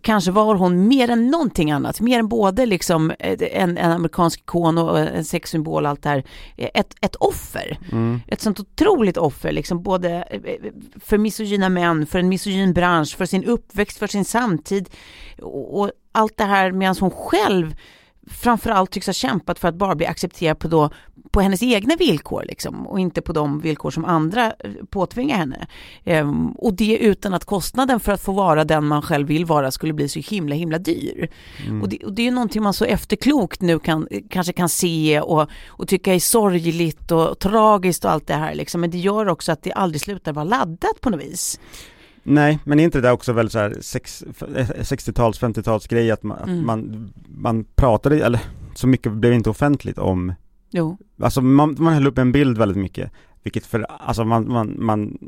kanske 0.00 0.30
var 0.30 0.54
hon 0.54 0.88
mer 0.88 1.10
än 1.10 1.26
någonting 1.26 1.70
annat, 1.70 2.00
mer 2.00 2.18
än 2.18 2.28
både 2.28 2.66
liksom 2.66 3.12
en, 3.18 3.78
en 3.78 3.92
amerikansk 3.92 4.40
ikon 4.40 4.78
och 4.78 4.98
en 4.98 5.24
sexsymbol 5.24 5.86
allt 5.86 6.02
det 6.02 6.08
här, 6.08 6.24
ett, 6.56 6.94
ett 7.00 7.16
offer. 7.16 7.78
Mm. 7.92 8.20
Ett 8.26 8.40
sånt 8.40 8.60
otroligt 8.60 9.16
offer, 9.16 9.52
liksom 9.52 9.82
både 9.82 10.10
eh, 10.10 10.72
för 11.00 11.18
misogyna 11.18 11.68
män, 11.68 12.06
för 12.06 12.18
en 12.18 12.28
misogyn 12.28 12.72
bransch, 12.72 13.16
för 13.16 13.26
sin 13.26 13.44
uppväxt, 13.44 13.98
för 13.98 14.06
sin 14.06 14.24
samtid 14.24 14.90
och, 15.42 15.80
och 15.80 15.90
allt 16.12 16.36
det 16.36 16.44
här 16.44 16.72
medan 16.72 16.96
hon 17.00 17.10
själv 17.10 17.74
framförallt 18.30 18.90
tycks 18.90 19.06
ha 19.06 19.14
kämpat 19.14 19.58
för 19.58 19.68
att 19.68 19.74
bara 19.74 19.94
bli 19.94 20.06
accepterad 20.06 20.58
på, 20.58 20.68
då, 20.68 20.90
på 21.38 21.42
hennes 21.42 21.62
egna 21.62 21.96
villkor 21.96 22.44
liksom, 22.48 22.86
och 22.86 23.00
inte 23.00 23.22
på 23.22 23.32
de 23.32 23.60
villkor 23.60 23.90
som 23.90 24.04
andra 24.04 24.44
eh, 24.46 24.70
påtvingar 24.90 25.36
henne. 25.36 25.66
Ehm, 26.04 26.50
och 26.50 26.74
det 26.74 26.98
utan 26.98 27.34
att 27.34 27.44
kostnaden 27.44 28.00
för 28.00 28.12
att 28.12 28.20
få 28.22 28.32
vara 28.32 28.64
den 28.64 28.86
man 28.86 29.02
själv 29.02 29.28
vill 29.28 29.44
vara 29.44 29.70
skulle 29.70 29.92
bli 29.92 30.08
så 30.08 30.20
himla 30.20 30.54
himla 30.54 30.78
dyr. 30.78 31.28
Mm. 31.66 31.82
Och, 31.82 31.88
det, 31.88 31.98
och 32.04 32.12
det 32.12 32.22
är 32.22 32.24
ju 32.24 32.30
någonting 32.30 32.62
man 32.62 32.72
så 32.72 32.84
efterklokt 32.84 33.60
nu 33.60 33.78
kan, 33.78 34.08
kanske 34.30 34.52
kan 34.52 34.68
se 34.68 35.20
och, 35.20 35.50
och 35.66 35.88
tycka 35.88 36.14
är 36.14 36.20
sorgligt 36.20 37.10
och 37.10 37.38
tragiskt 37.38 38.04
och 38.04 38.10
allt 38.10 38.26
det 38.26 38.34
här 38.34 38.54
liksom. 38.54 38.80
men 38.80 38.90
det 38.90 38.98
gör 38.98 39.28
också 39.28 39.52
att 39.52 39.62
det 39.62 39.72
aldrig 39.72 40.00
slutar 40.00 40.32
vara 40.32 40.44
laddat 40.44 41.00
på 41.00 41.10
något 41.10 41.20
vis. 41.20 41.60
Nej, 42.22 42.58
men 42.64 42.80
är 42.80 42.84
inte 42.84 42.98
det 42.98 43.08
där 43.08 43.12
också 43.12 43.32
väldigt 43.32 43.52
så 43.52 43.58
här 43.58 43.76
sex, 43.80 44.22
eh, 44.22 44.66
60-tals, 44.66 45.40
50-tals 45.40 45.86
grej 45.86 46.10
att 46.10 46.22
man, 46.22 46.38
Mm. 46.38 46.66
man, 46.66 47.12
man 47.28 47.64
pratade, 47.64 48.24
eller 48.24 48.40
så 48.74 48.86
mycket 48.86 49.12
blev 49.12 49.32
inte 49.32 49.50
offentligt 49.50 49.98
om, 49.98 50.32
Jo. 50.70 50.98
alltså 51.22 51.40
man, 51.40 51.76
man 51.78 51.94
höll 51.94 52.06
upp 52.06 52.18
en 52.18 52.32
bild 52.32 52.58
väldigt 52.58 52.78
mycket 52.78 53.10
vilket 53.42 53.66
för, 53.66 53.82
alltså 53.82 54.24
man, 54.24 54.52
man, 54.52 54.76
man 54.78 55.18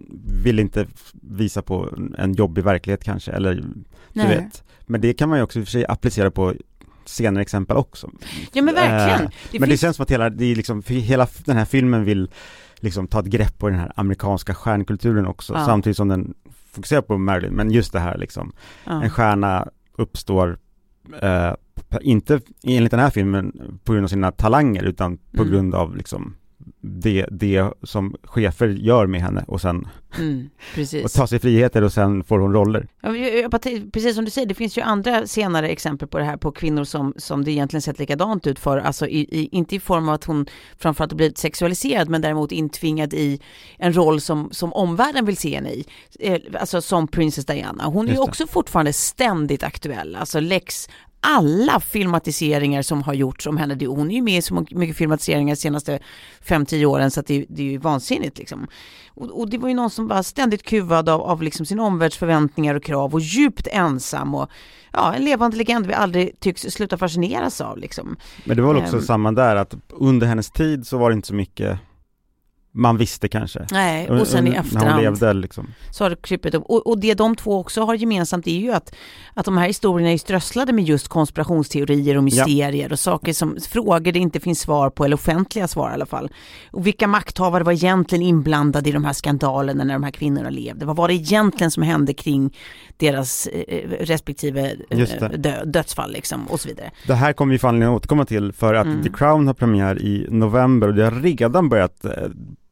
vill 0.45 0.59
inte 0.59 0.87
visa 1.23 1.63
på 1.63 1.89
en 2.19 2.33
jobbig 2.35 2.65
verklighet 2.65 3.05
kanske, 3.05 3.33
eller 3.33 3.55
du 3.55 3.65
Nej. 4.13 4.29
vet. 4.29 4.65
Men 4.87 5.01
det 5.01 5.13
kan 5.13 5.29
man 5.29 5.39
ju 5.39 5.45
också 5.45 5.59
i 5.59 5.63
och 5.63 5.67
för 5.67 5.73
sig 5.73 5.87
applicera 5.87 6.31
på 6.31 6.55
senare 7.05 7.43
exempel 7.43 7.77
också. 7.77 8.11
Ja 8.53 8.63
men 8.63 8.75
verkligen. 8.75 9.21
Eh, 9.21 9.31
men 9.53 9.61
det 9.61 9.67
finns- 9.67 9.81
känns 9.81 9.97
som 9.97 10.03
att 10.03 10.11
hela, 10.11 10.31
det 10.31 10.45
är 10.45 10.57
liksom, 10.57 10.83
hela 10.87 11.27
den 11.45 11.57
här 11.57 11.65
filmen 11.65 12.05
vill 12.05 12.31
liksom 12.77 13.07
ta 13.07 13.21
ett 13.21 13.27
grepp 13.27 13.59
på 13.59 13.69
den 13.69 13.79
här 13.79 13.93
amerikanska 13.97 14.55
stjärnkulturen 14.55 15.27
också, 15.27 15.53
Ja. 15.53 15.65
samtidigt 15.67 15.97
som 15.97 16.09
den 16.09 16.35
fokuserar 16.73 17.03
på 17.03 17.19
Marilyn, 17.19 17.53
men 17.53 17.71
just 17.71 17.93
det 17.93 18.01
här 18.01 18.19
liksom, 18.19 18.53
ja. 18.85 19.03
en 19.03 19.11
stjärna 19.11 19.69
uppstår 19.99 20.59
eh, 21.23 21.53
inte 22.03 22.41
enligt 22.65 22.91
den 22.91 23.01
här 23.01 23.11
filmen 23.11 23.53
på 23.85 23.93
grund 23.93 24.05
av 24.05 24.09
sina 24.09 24.33
talanger 24.33 24.83
utan 24.85 25.17
på 25.17 25.43
Mm. 25.43 25.53
grund 25.53 25.75
av 25.75 25.97
liksom 25.97 26.35
det, 26.83 27.27
det 27.31 27.73
som 27.83 28.17
chefer 28.25 28.69
gör 28.69 29.07
med 29.07 29.21
henne 29.23 29.45
och 29.49 29.61
sen 29.61 29.89
Mm, 30.19 30.51
och 31.05 31.11
tar 31.11 31.27
sig 31.27 31.39
friheter 31.39 31.83
och 31.83 31.93
sen 31.93 32.25
får 32.25 32.39
hon 32.39 32.53
roller. 32.53 32.89
Ja, 33.03 33.49
Precis 33.93 34.15
som 34.15 34.25
du 34.25 34.31
säger, 34.31 34.47
det 34.49 34.55
finns 34.55 34.79
ju 34.79 34.83
andra 34.83 35.27
senare 35.27 35.69
exempel 35.69 36.09
på 36.09 36.19
det 36.19 36.25
här 36.25 36.37
på 36.37 36.53
kvinnor 36.53 36.85
som, 36.85 37.15
som 37.17 37.45
det 37.45 37.51
egentligen 37.51 37.83
sett 37.83 37.99
likadant 37.99 38.47
ut 38.47 38.59
för, 38.59 38.79
alltså 38.79 39.07
i, 39.07 39.19
i, 39.21 39.49
inte 39.53 39.77
i 39.77 39.81
form 39.81 40.09
av 40.09 40.15
att 40.15 40.25
hon 40.25 40.47
framförallt 40.79 41.13
blivit 41.13 41.39
sexualiserad 41.39 42.09
men 42.09 42.21
däremot 42.23 42.53
intvingad 42.53 43.15
i 43.15 43.41
en 43.79 43.93
roll 43.93 44.21
som, 44.21 44.49
som 44.53 44.73
omvärlden 44.73 45.25
vill 45.25 45.37
se 45.37 45.55
henne 45.55 45.71
i. 45.71 45.85
Eh, 46.21 46.39
Alltså 46.61 46.83
som 46.83 47.09
Princess 47.09 47.47
Diana. 47.47 47.85
Hon 47.85 48.09
är 48.09 48.13
ju 48.13 48.19
också 48.19 48.47
fortfarande 48.47 48.93
ständigt 48.93 49.63
aktuell, 49.63 50.17
alltså 50.17 50.41
Lex 50.41 50.89
alla 51.21 51.81
filmatiseringar 51.81 52.83
som 52.83 53.03
har 53.03 53.15
gjorts 53.15 53.47
om 53.47 53.57
henne, 53.57 53.87
hon 53.87 54.11
är 54.11 54.15
ju 54.15 54.23
med 54.23 54.39
i 54.39 54.43
så 54.43 54.67
mycket 54.71 54.97
filmatiseringar 54.97 55.55
de 55.55 55.61
senaste 55.61 55.99
5-10 56.45 56.85
åren 56.85 57.11
så 57.11 57.21
att 57.21 57.27
det, 57.27 57.47
det 57.49 57.63
är 57.63 57.67
ju 57.67 57.79
vansinnigt 57.79 58.39
liksom. 58.39 58.67
Och, 59.09 59.41
och 59.41 59.51
det 59.51 59.59
var 59.59 59.69
ju 59.69 59.75
någon 59.75 59.91
som 59.91 60.09
var 60.09 60.23
ständigt 60.23 60.63
kuvad 60.63 61.09
av, 61.09 61.21
av 61.21 61.43
liksom 61.43 61.67
sin 61.67 61.81
omvärlds 61.81 62.17
förväntningar 62.17 62.75
och 62.75 62.85
krav 62.85 63.15
och 63.15 63.21
djupt 63.21 63.67
ensam 63.67 64.35
och 64.35 64.51
ja, 64.93 65.15
en 65.15 65.25
levande 65.25 65.57
legend 65.57 65.87
vi 65.87 65.93
aldrig 65.93 66.41
tycks 66.41 66.63
sluta 66.63 66.99
fascineras 66.99 67.61
av 67.61 67.79
liksom. 67.79 68.17
Men 68.45 68.57
det 68.57 68.63
var 68.63 68.75
väl 68.75 68.83
också 68.83 68.97
Ehm. 68.97 69.03
samma 69.03 69.33
där 69.33 69.57
att 69.57 69.75
under 69.89 70.27
hennes 70.27 70.51
tid 70.51 70.87
så 70.87 70.99
var 70.99 71.11
det 71.11 71.15
inte 71.15 71.29
så 71.29 71.35
mycket 71.35 71.79
man 72.73 72.97
visste 72.97 73.29
kanske. 73.29 73.67
Nej, 73.71 74.11
och 74.11 74.27
sen 74.27 74.47
i 74.47 74.51
När 74.51 74.57
hon 74.57 74.67
efterhand 74.67 75.03
levde 75.03 75.33
liksom. 75.33 75.67
så 75.91 76.05
har 76.05 76.11
det 76.11 76.17
krypit 76.23 76.55
upp. 76.55 76.65
Och, 76.67 76.87
och 76.87 77.01
det 77.01 77.15
de 77.15 77.37
två 77.37 77.59
också 77.59 77.83
har 77.83 77.95
gemensamt 77.95 78.47
är 78.47 78.59
ju 78.59 78.73
att, 78.73 78.95
att 79.35 79.45
de 79.45 79.59
här 79.59 79.67
historierna 79.67 80.13
är 80.13 80.19
strösslade 80.19 80.73
med 80.73 80.85
just 80.85 81.09
konspirationsteorier 81.09 82.17
och 82.17 82.25
mysterier 82.25 82.93
och 82.93 82.99
saker 82.99 83.33
som, 83.33 83.57
frågor 83.71 84.13
det 84.13 84.19
inte 84.19 84.41
finns 84.41 84.61
svar 84.61 84.91
på, 84.91 85.05
eller 85.05 85.15
offentliga 85.15 85.69
svar 85.69 85.91
i 85.91 85.95
alla 85.95 86.07
fall. 86.07 86.31
Och 86.71 86.87
vilka 86.87 87.07
makthavare 87.07 87.65
var 87.65 87.73
egentligen 87.73 88.23
inblandade 88.23 88.89
i 88.89 88.93
de 88.93 89.05
här 89.05 89.13
skandalerna 89.13 89.85
när 89.85 89.95
de 89.95 90.03
här 90.03 90.11
kvinnorna 90.11 90.51
levde? 90.51 90.87
Vad 90.87 90.97
var 90.97 91.09
det 91.09 91.15
egentligen 91.15 91.71
som 91.71 91.83
hände 91.83 92.15
kring 92.15 92.57
deras 92.97 93.47
eh, 93.47 93.89
respektive 94.01 94.77
eh, 94.91 95.31
dö, 95.31 95.65
dödsfall 95.65 96.13
liksom 96.13 96.47
och 96.47 96.61
så 96.61 96.69
vidare? 96.69 96.91
Det 97.07 97.15
här 97.15 97.33
kommer 97.33 97.79
vi 97.79 97.85
att 97.85 97.91
återkomma 97.91 98.25
till 98.25 98.53
för 98.53 98.75
att 98.75 98.91
Mm. 98.91 99.03
The 99.03 99.11
Crown 99.11 99.47
har 99.47 99.55
premiär 99.55 100.03
i 100.03 100.27
november 100.31 100.89
och 100.89 100.95
det 100.95 101.05
har 101.05 101.11
redan 101.11 101.69
börjat 101.69 102.05
eh, 102.05 102.11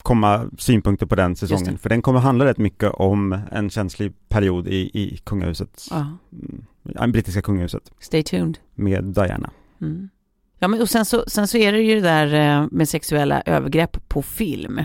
komma 0.09 0.51
synpunkter 0.59 1.07
på 1.07 1.15
den 1.15 1.37
säsongen. 1.37 1.79
För 1.79 1.89
den 1.89 2.03
kommer 2.03 2.21
handla 2.21 2.45
rätt 2.45 2.59
mycket 2.59 2.91
om 2.95 3.39
en 3.53 3.71
känslig 3.71 4.13
period 4.29 4.69
i, 4.69 4.91
i 4.95 5.17
kungahuset, 5.25 5.87
Ja, 5.91 6.07
mm, 6.99 7.13
brittiska 7.13 7.43
kungahuset 7.43 7.91
stay 8.01 8.23
tuned. 8.23 8.59
med 8.75 9.05
Diana. 9.05 9.51
Mm. 9.81 10.09
Ja, 10.59 10.69
men 10.69 10.81
och 10.81 10.89
sen 10.89 11.05
så, 11.05 11.25
sen 11.27 11.49
så 11.49 11.59
är 11.59 11.73
det 11.73 11.81
ju 11.83 11.95
det 11.95 12.01
där 12.01 12.35
eh, 12.63 12.67
med 12.71 12.89
sexuella 12.89 13.43
övergrepp 13.47 14.09
på 14.09 14.23
film. 14.23 14.81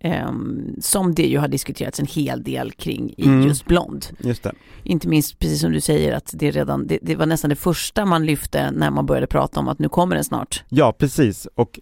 ehm, 0.00 0.74
som 0.80 1.14
det 1.14 1.26
ju 1.26 1.38
har 1.38 1.48
diskuterats 1.48 2.00
en 2.00 2.06
hel 2.06 2.42
del 2.42 2.72
kring 2.72 3.14
i 3.16 3.24
Mm. 3.26 3.42
just 3.46 3.66
Blond. 3.66 4.06
Just 4.20 4.42
det. 4.42 4.52
Inte 4.82 5.08
minst, 5.08 5.38
precis 5.38 5.60
som 5.60 5.72
du 5.72 5.80
säger, 5.80 6.12
att 6.16 6.30
det 6.34 6.50
redan, 6.50 6.86
det, 6.86 6.98
det 7.02 7.16
var 7.16 7.26
nästan 7.26 7.50
det 7.50 7.56
första 7.56 8.04
man 8.04 8.26
lyfte 8.26 8.70
när 8.70 8.90
man 8.90 9.06
började 9.06 9.26
prata 9.26 9.60
om 9.60 9.68
att 9.68 9.78
nu 9.78 9.88
kommer 9.88 10.14
den 10.14 10.24
snart. 10.24 10.64
Ja, 10.68 10.92
precis. 10.92 11.46
Och 11.54 11.80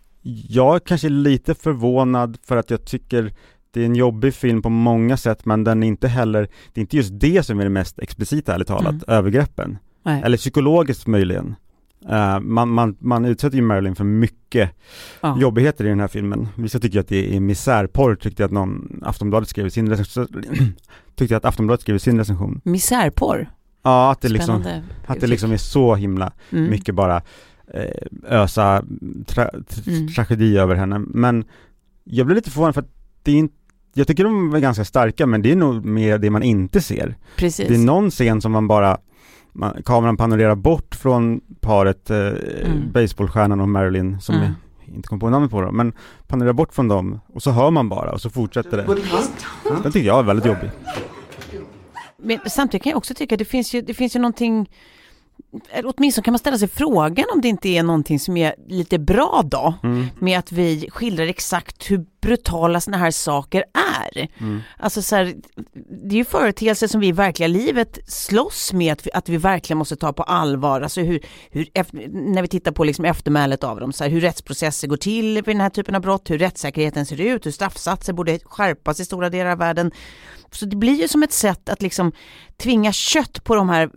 jag 0.48 0.74
är 0.74 0.78
kanske 0.78 1.08
lite 1.08 1.54
förvånad 1.54 2.38
för 2.46 2.56
att 2.56 2.70
jag 2.70 2.84
tycker 2.84 3.32
det 3.70 3.80
är 3.80 3.84
en 3.86 3.96
jobbig 3.96 4.34
film 4.34 4.62
på 4.62 4.70
många 4.70 5.16
sätt 5.16 5.44
men 5.44 5.64
den 5.64 5.82
är 5.82 5.86
inte 5.86 6.08
heller, 6.08 6.48
det 6.72 6.80
är 6.80 6.82
inte 6.82 6.96
just 6.96 7.10
det 7.12 7.42
som 7.46 7.60
är 7.60 7.64
det 7.64 7.70
mest 7.70 7.98
explicita 7.98 8.54
ärligt 8.54 8.68
talat, 8.68 8.86
Mm. 8.92 9.02
övergreppen. 9.06 9.78
Nej. 10.02 10.22
Eller 10.24 10.36
psykologiskt 10.36 11.06
möjligen. 11.06 11.54
Eh, 12.08 12.40
man, 12.40 12.68
man, 12.68 12.96
man 13.00 13.24
utsätter 13.24 13.56
ju 13.56 13.62
Marilyn 13.62 13.94
för 13.96 14.04
mycket 14.04 14.70
Ja. 15.20 15.38
jobbigheter 15.40 15.84
i 15.84 15.88
den 15.88 16.00
här 16.00 16.08
filmen. 16.08 16.48
Vissa 16.56 16.78
tycker 16.80 17.00
att 17.00 17.08
det 17.08 17.36
är 17.36 17.40
misärporr, 17.40 18.14
tyckte 18.14 18.42
jag 18.42 18.48
att 18.48 18.52
någon, 18.52 19.00
Aftonbladet 19.04 19.48
skrev 19.48 19.66
i 19.66 19.70
sin 19.70 19.88
recension, 19.90 20.26
tyckte 21.16 21.34
jag 21.34 21.38
att 21.38 21.44
Aftonbladet 21.44 21.80
skrev 21.80 21.96
i 21.96 21.98
sin 21.98 22.18
recension. 22.18 22.60
Misärporr. 22.64 23.50
Ja, 23.82 24.10
att 24.12 24.20
det 24.20 24.28
liksom, 24.28 24.64
att 25.06 25.20
det 25.20 25.26
liksom 25.26 25.52
är 25.52 25.56
så 25.56 25.94
himla 25.94 26.32
Mm. 26.52 26.70
mycket 26.70 26.94
bara 26.94 27.22
ösa 28.28 28.84
tra 29.26 29.50
Mm. 29.86 30.08
tragedi 30.08 30.58
över 30.58 30.74
henne. 30.74 30.98
Men 30.98 31.44
jag 32.04 32.26
blev 32.26 32.36
lite 32.36 32.50
förvånad 32.50 32.74
för 32.74 32.80
att 32.82 32.90
det 33.22 33.32
är 33.32 33.36
inte 33.36 33.54
jag 33.96 34.06
tycker 34.06 34.24
de 34.24 34.54
är 34.54 34.58
ganska 34.60 34.84
starka 34.84 35.26
men 35.26 35.42
det 35.42 35.52
är 35.52 35.56
nog 35.56 35.84
mer 35.84 36.18
det 36.18 36.30
man 36.30 36.42
inte 36.42 36.80
ser. 36.80 37.14
Precis. 37.36 37.68
Det 37.68 37.74
är 37.74 37.78
någon 37.78 38.10
scen 38.10 38.40
som 38.40 38.52
man 38.52 38.68
bara 38.68 38.98
man, 39.52 39.82
kameran 39.84 40.16
panorerar 40.16 40.54
bort 40.54 40.94
från 40.94 41.40
paret 41.60 42.10
eh, 42.10 42.30
baseballstjärnan 42.92 43.60
och 43.60 43.68
Marilyn 43.68 44.20
som 44.20 44.34
Mm. 44.34 44.52
jag 44.86 44.94
inte 44.96 45.08
kom 45.08 45.20
på 45.20 45.30
namnet 45.30 45.50
på 45.50 45.60
dem, 45.60 45.76
men 45.76 45.92
panorerar 46.26 46.52
bort 46.52 46.74
från 46.74 46.88
dem 46.88 47.20
och 47.26 47.42
så 47.42 47.50
hör 47.50 47.70
man 47.70 47.88
bara 47.88 48.12
och 48.12 48.20
så 48.20 48.30
fortsätter 48.30 48.76
det. 48.76 48.86
Den 49.82 49.92
tycker 49.92 50.06
jag 50.06 50.18
är 50.18 50.22
väldigt 50.22 50.46
jobbig. 50.46 50.70
Men 52.18 52.38
samtidigt 52.46 52.82
kan 52.84 52.90
jag 52.90 52.96
också 52.98 53.14
tycka 53.14 53.34
att 53.34 53.38
det 53.38 53.44
finns 53.44 53.74
ju, 53.74 53.80
det 53.82 53.94
finns 53.94 54.16
ju 54.16 54.20
någonting 54.20 54.70
åtminstone 55.84 56.24
kan 56.24 56.32
man 56.32 56.38
ställa 56.38 56.58
sig 56.58 56.68
frågan 56.68 57.24
om 57.34 57.40
det 57.40 57.48
inte 57.48 57.68
är 57.68 57.82
någonting 57.82 58.20
som 58.20 58.36
är 58.36 58.54
lite 58.68 58.98
bra 58.98 59.42
då, 59.44 59.74
Mm. 59.82 60.06
med 60.20 60.38
att 60.38 60.52
vi 60.52 60.88
skildrar 60.90 61.26
exakt 61.26 61.90
hur 61.90 62.04
brutala 62.20 62.80
sådana 62.80 63.04
här 63.04 63.10
saker 63.10 63.64
är. 63.74 64.28
Mm. 64.40 64.60
Alltså 64.78 65.02
så 65.02 65.16
här, 65.16 65.34
det 66.08 66.14
är 66.14 66.18
ju 66.18 66.24
företeelser 66.24 66.86
som 66.86 67.00
vi 67.00 67.06
i 67.06 67.12
verkliga 67.12 67.48
livet 67.48 67.98
slåss 68.06 68.72
med 68.72 68.92
att 68.92 69.06
vi, 69.06 69.10
att 69.12 69.28
vi 69.28 69.36
verkligen 69.36 69.78
måste 69.78 69.96
ta 69.96 70.12
på 70.12 70.22
allvar. 70.22 70.80
Alltså 70.80 71.00
hur, 71.00 71.20
hur 71.50 71.68
när 72.32 72.42
vi 72.42 72.48
tittar 72.48 72.72
på 72.72 72.84
liksom 72.84 73.04
eftermälet 73.04 73.64
av 73.64 73.80
dem, 73.80 73.92
så 73.92 74.04
här, 74.04 74.10
hur 74.10 74.20
rättsprocesser 74.20 74.88
går 74.88 74.96
till 74.96 75.34
vid 75.34 75.44
den 75.44 75.60
här 75.60 75.70
typen 75.70 75.94
av 75.94 76.00
brott, 76.00 76.30
hur 76.30 76.38
rättssäkerheten 76.38 77.06
ser 77.06 77.20
ut, 77.20 77.46
hur 77.46 77.50
straffsatser 77.50 78.12
borde 78.12 78.38
skärpas 78.44 79.00
i 79.00 79.04
stora 79.04 79.30
delar 79.30 79.50
av 79.50 79.58
världen. 79.58 79.90
Så 80.50 80.66
det 80.66 80.76
blir 80.76 80.94
ju 80.94 81.08
som 81.08 81.22
ett 81.22 81.32
sätt 81.32 81.68
att 81.68 81.82
liksom 81.82 82.12
tvinga 82.56 82.92
kött 82.92 83.44
på 83.44 83.54
de 83.54 83.68
här 83.68 83.90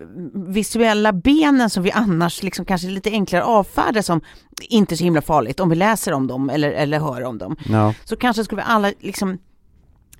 visuella 0.54 1.14
benen 1.14 1.47
som 1.70 1.84
vi 1.84 1.92
annars 1.92 2.44
liksom 2.44 2.66
kanske 2.66 2.88
lite 2.88 3.10
enklare 3.10 3.44
avfärdar 3.44 4.01
som 4.01 4.22
inte 4.70 4.98
så 4.98 5.04
himla 5.04 5.22
farligt 5.22 5.60
om 5.60 5.70
vi 5.70 5.75
läser 5.75 6.12
om 6.12 6.27
dem 6.27 6.50
eller, 6.50 6.72
eller 6.72 7.00
hör 7.00 7.24
om 7.24 7.38
dem 7.38 7.56
Ja. 7.70 7.94
så 8.06 8.16
kanske 8.16 8.44
skulle 8.44 8.62
vi 8.62 8.66
alla 8.68 8.92
liksom 9.00 9.38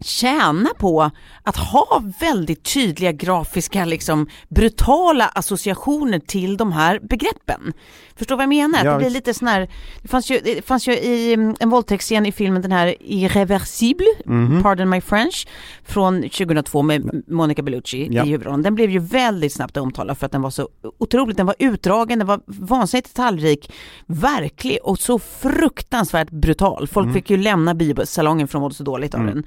tjäna 0.01 0.69
på 0.77 1.11
att 1.43 1.57
ha 1.57 2.03
väldigt 2.19 2.63
tydliga 2.73 3.11
grafiska, 3.11 3.85
liksom 3.85 4.27
brutala 4.49 5.25
associationer 5.27 6.19
till 6.19 6.57
de 6.57 6.71
här 6.71 6.99
begreppen. 6.99 7.73
Förstår 8.15 8.36
vad 8.36 8.43
jag 8.43 8.49
menar? 8.49 8.86
Ja, 8.86 8.91
det 8.91 8.97
blir 8.97 9.10
lite 9.10 9.33
sån 9.33 9.47
här, 9.47 9.69
det 10.01 10.07
fanns 10.07 10.31
ju, 10.31 10.39
det 10.43 10.65
fanns 10.65 10.88
ju 10.88 10.91
i 10.97 11.33
mm, 11.33 11.55
en 11.60 11.69
våldtäktsscen 11.69 12.25
i 12.25 12.31
filmen 12.31 12.62
den 12.62 12.71
här 12.71 12.95
Irreversible, 12.99 14.05
Mhm. 14.25 14.63
Pardon 14.63 14.89
My 14.89 15.01
French, 15.01 15.47
från 15.86 16.21
2002 16.21 16.81
med 16.81 17.23
Monica 17.27 17.62
Bellucci 17.62 18.07
Ja. 18.12 18.25
i 18.25 18.29
huvudrollen. 18.29 18.62
Den 18.62 18.75
blev 18.75 18.89
ju 18.91 18.99
väldigt 18.99 19.53
snabbt 19.53 19.77
omtalad 19.77 20.17
för 20.17 20.25
att 20.25 20.31
den 20.31 20.41
var 20.41 20.49
så 20.49 20.69
otroligt, 20.97 21.38
den 21.38 21.45
var 21.45 21.55
utdragen, 21.60 22.19
den 22.19 22.27
var 22.27 22.39
vansinnigt 22.45 23.07
detaljrik, 23.15 23.71
verklig 24.05 24.77
och 24.83 24.99
så 24.99 25.19
fruktansvärt 25.19 26.29
brutal. 26.29 26.88
Folk 26.88 27.05
Mm. 27.05 27.13
fick 27.13 27.29
ju 27.29 27.38
lämna 27.38 27.73
biosalongen 27.73 28.47
för 28.47 28.53
de 28.53 28.62
mådde 28.62 28.75
så 28.75 28.83
dåligt 28.83 29.13
av 29.15 29.21
Mm. 29.21 29.33
den. 29.33 29.43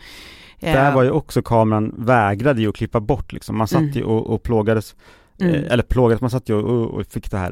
Där 0.61 0.95
var 0.95 1.03
ju 1.03 1.11
också 1.11 1.43
kameran 1.43 1.95
vägrade 1.99 2.61
ju 2.61 2.69
att 2.69 2.77
klippa 2.77 3.01
bort 3.01 3.33
liksom. 3.33 3.59
Man 3.59 3.69
satt 3.69 3.81
Mm. 3.81 3.93
ju 3.93 4.03
och, 4.05 4.27
och 4.27 4.43
plågades, 4.43 4.95
mm. 5.41 5.55
eh, 5.55 5.73
eller 5.73 5.83
plågades, 5.83 6.21
man 6.21 6.31
satt 6.31 6.49
ju 6.49 6.55
och, 6.55 6.91
och 6.91 7.07
fick 7.07 7.31
det 7.31 7.37
här 7.39 7.51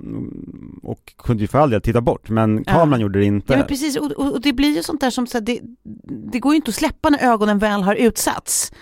mm, 0.00 0.80
och 0.82 1.12
kunde 1.18 1.42
ju 1.42 1.46
för 1.46 1.58
all 1.58 1.70
del 1.70 1.80
titta 1.82 2.00
bort, 2.00 2.28
men 2.30 2.64
Ja. 2.66 2.72
kameran 2.72 3.00
gjorde 3.00 3.18
det 3.18 3.24
inte. 3.24 3.52
Ja 3.52 3.58
men 3.58 3.66
precis, 3.66 3.96
och, 3.96 4.12
och, 4.12 4.32
och 4.32 4.40
det 4.40 4.52
blir 4.52 4.76
ju 4.76 4.82
sånt 4.82 5.00
där 5.00 5.10
som 5.10 5.26
så 5.26 5.38
här, 5.38 5.42
det, 5.42 5.60
det 6.32 6.38
går 6.38 6.52
ju 6.52 6.56
inte 6.56 6.68
att 6.68 6.74
släppa 6.74 7.10
när 7.10 7.32
ögonen 7.32 7.58
väl 7.58 7.82
har 7.82 7.94
utsatts. 7.94 8.72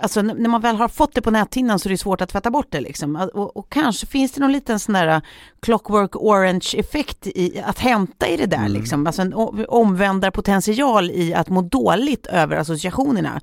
Alltså 0.00 0.22
när 0.22 0.48
man 0.48 0.60
väl 0.60 0.76
har 0.76 0.88
fått 0.88 1.14
det 1.14 1.22
på 1.22 1.30
näthinnan 1.30 1.78
så 1.78 1.88
är 1.88 1.90
det 1.90 1.98
svårt 1.98 2.20
att 2.20 2.28
tvätta 2.28 2.50
bort 2.50 2.66
det 2.70 2.80
liksom. 2.80 3.16
Och, 3.34 3.56
och 3.56 3.68
kanske 3.72 4.06
finns 4.06 4.32
det 4.32 4.40
någon 4.40 4.52
liten 4.52 4.78
sån 4.78 4.92
där 4.92 5.08
uh, 5.16 5.20
clockwork 5.62 6.16
orange 6.16 6.74
effekt 6.76 7.26
i 7.26 7.62
att 7.66 7.78
hämta 7.78 8.28
i 8.28 8.36
det 8.36 8.46
där 8.46 8.56
Mm. 8.58 8.72
liksom. 8.72 9.06
Alltså 9.06 9.22
en 9.22 9.34
omvändarpotential 9.68 11.10
i 11.10 11.34
att 11.34 11.48
må 11.48 11.62
dåligt 11.62 12.26
över 12.26 12.56
associationerna. 12.56 13.40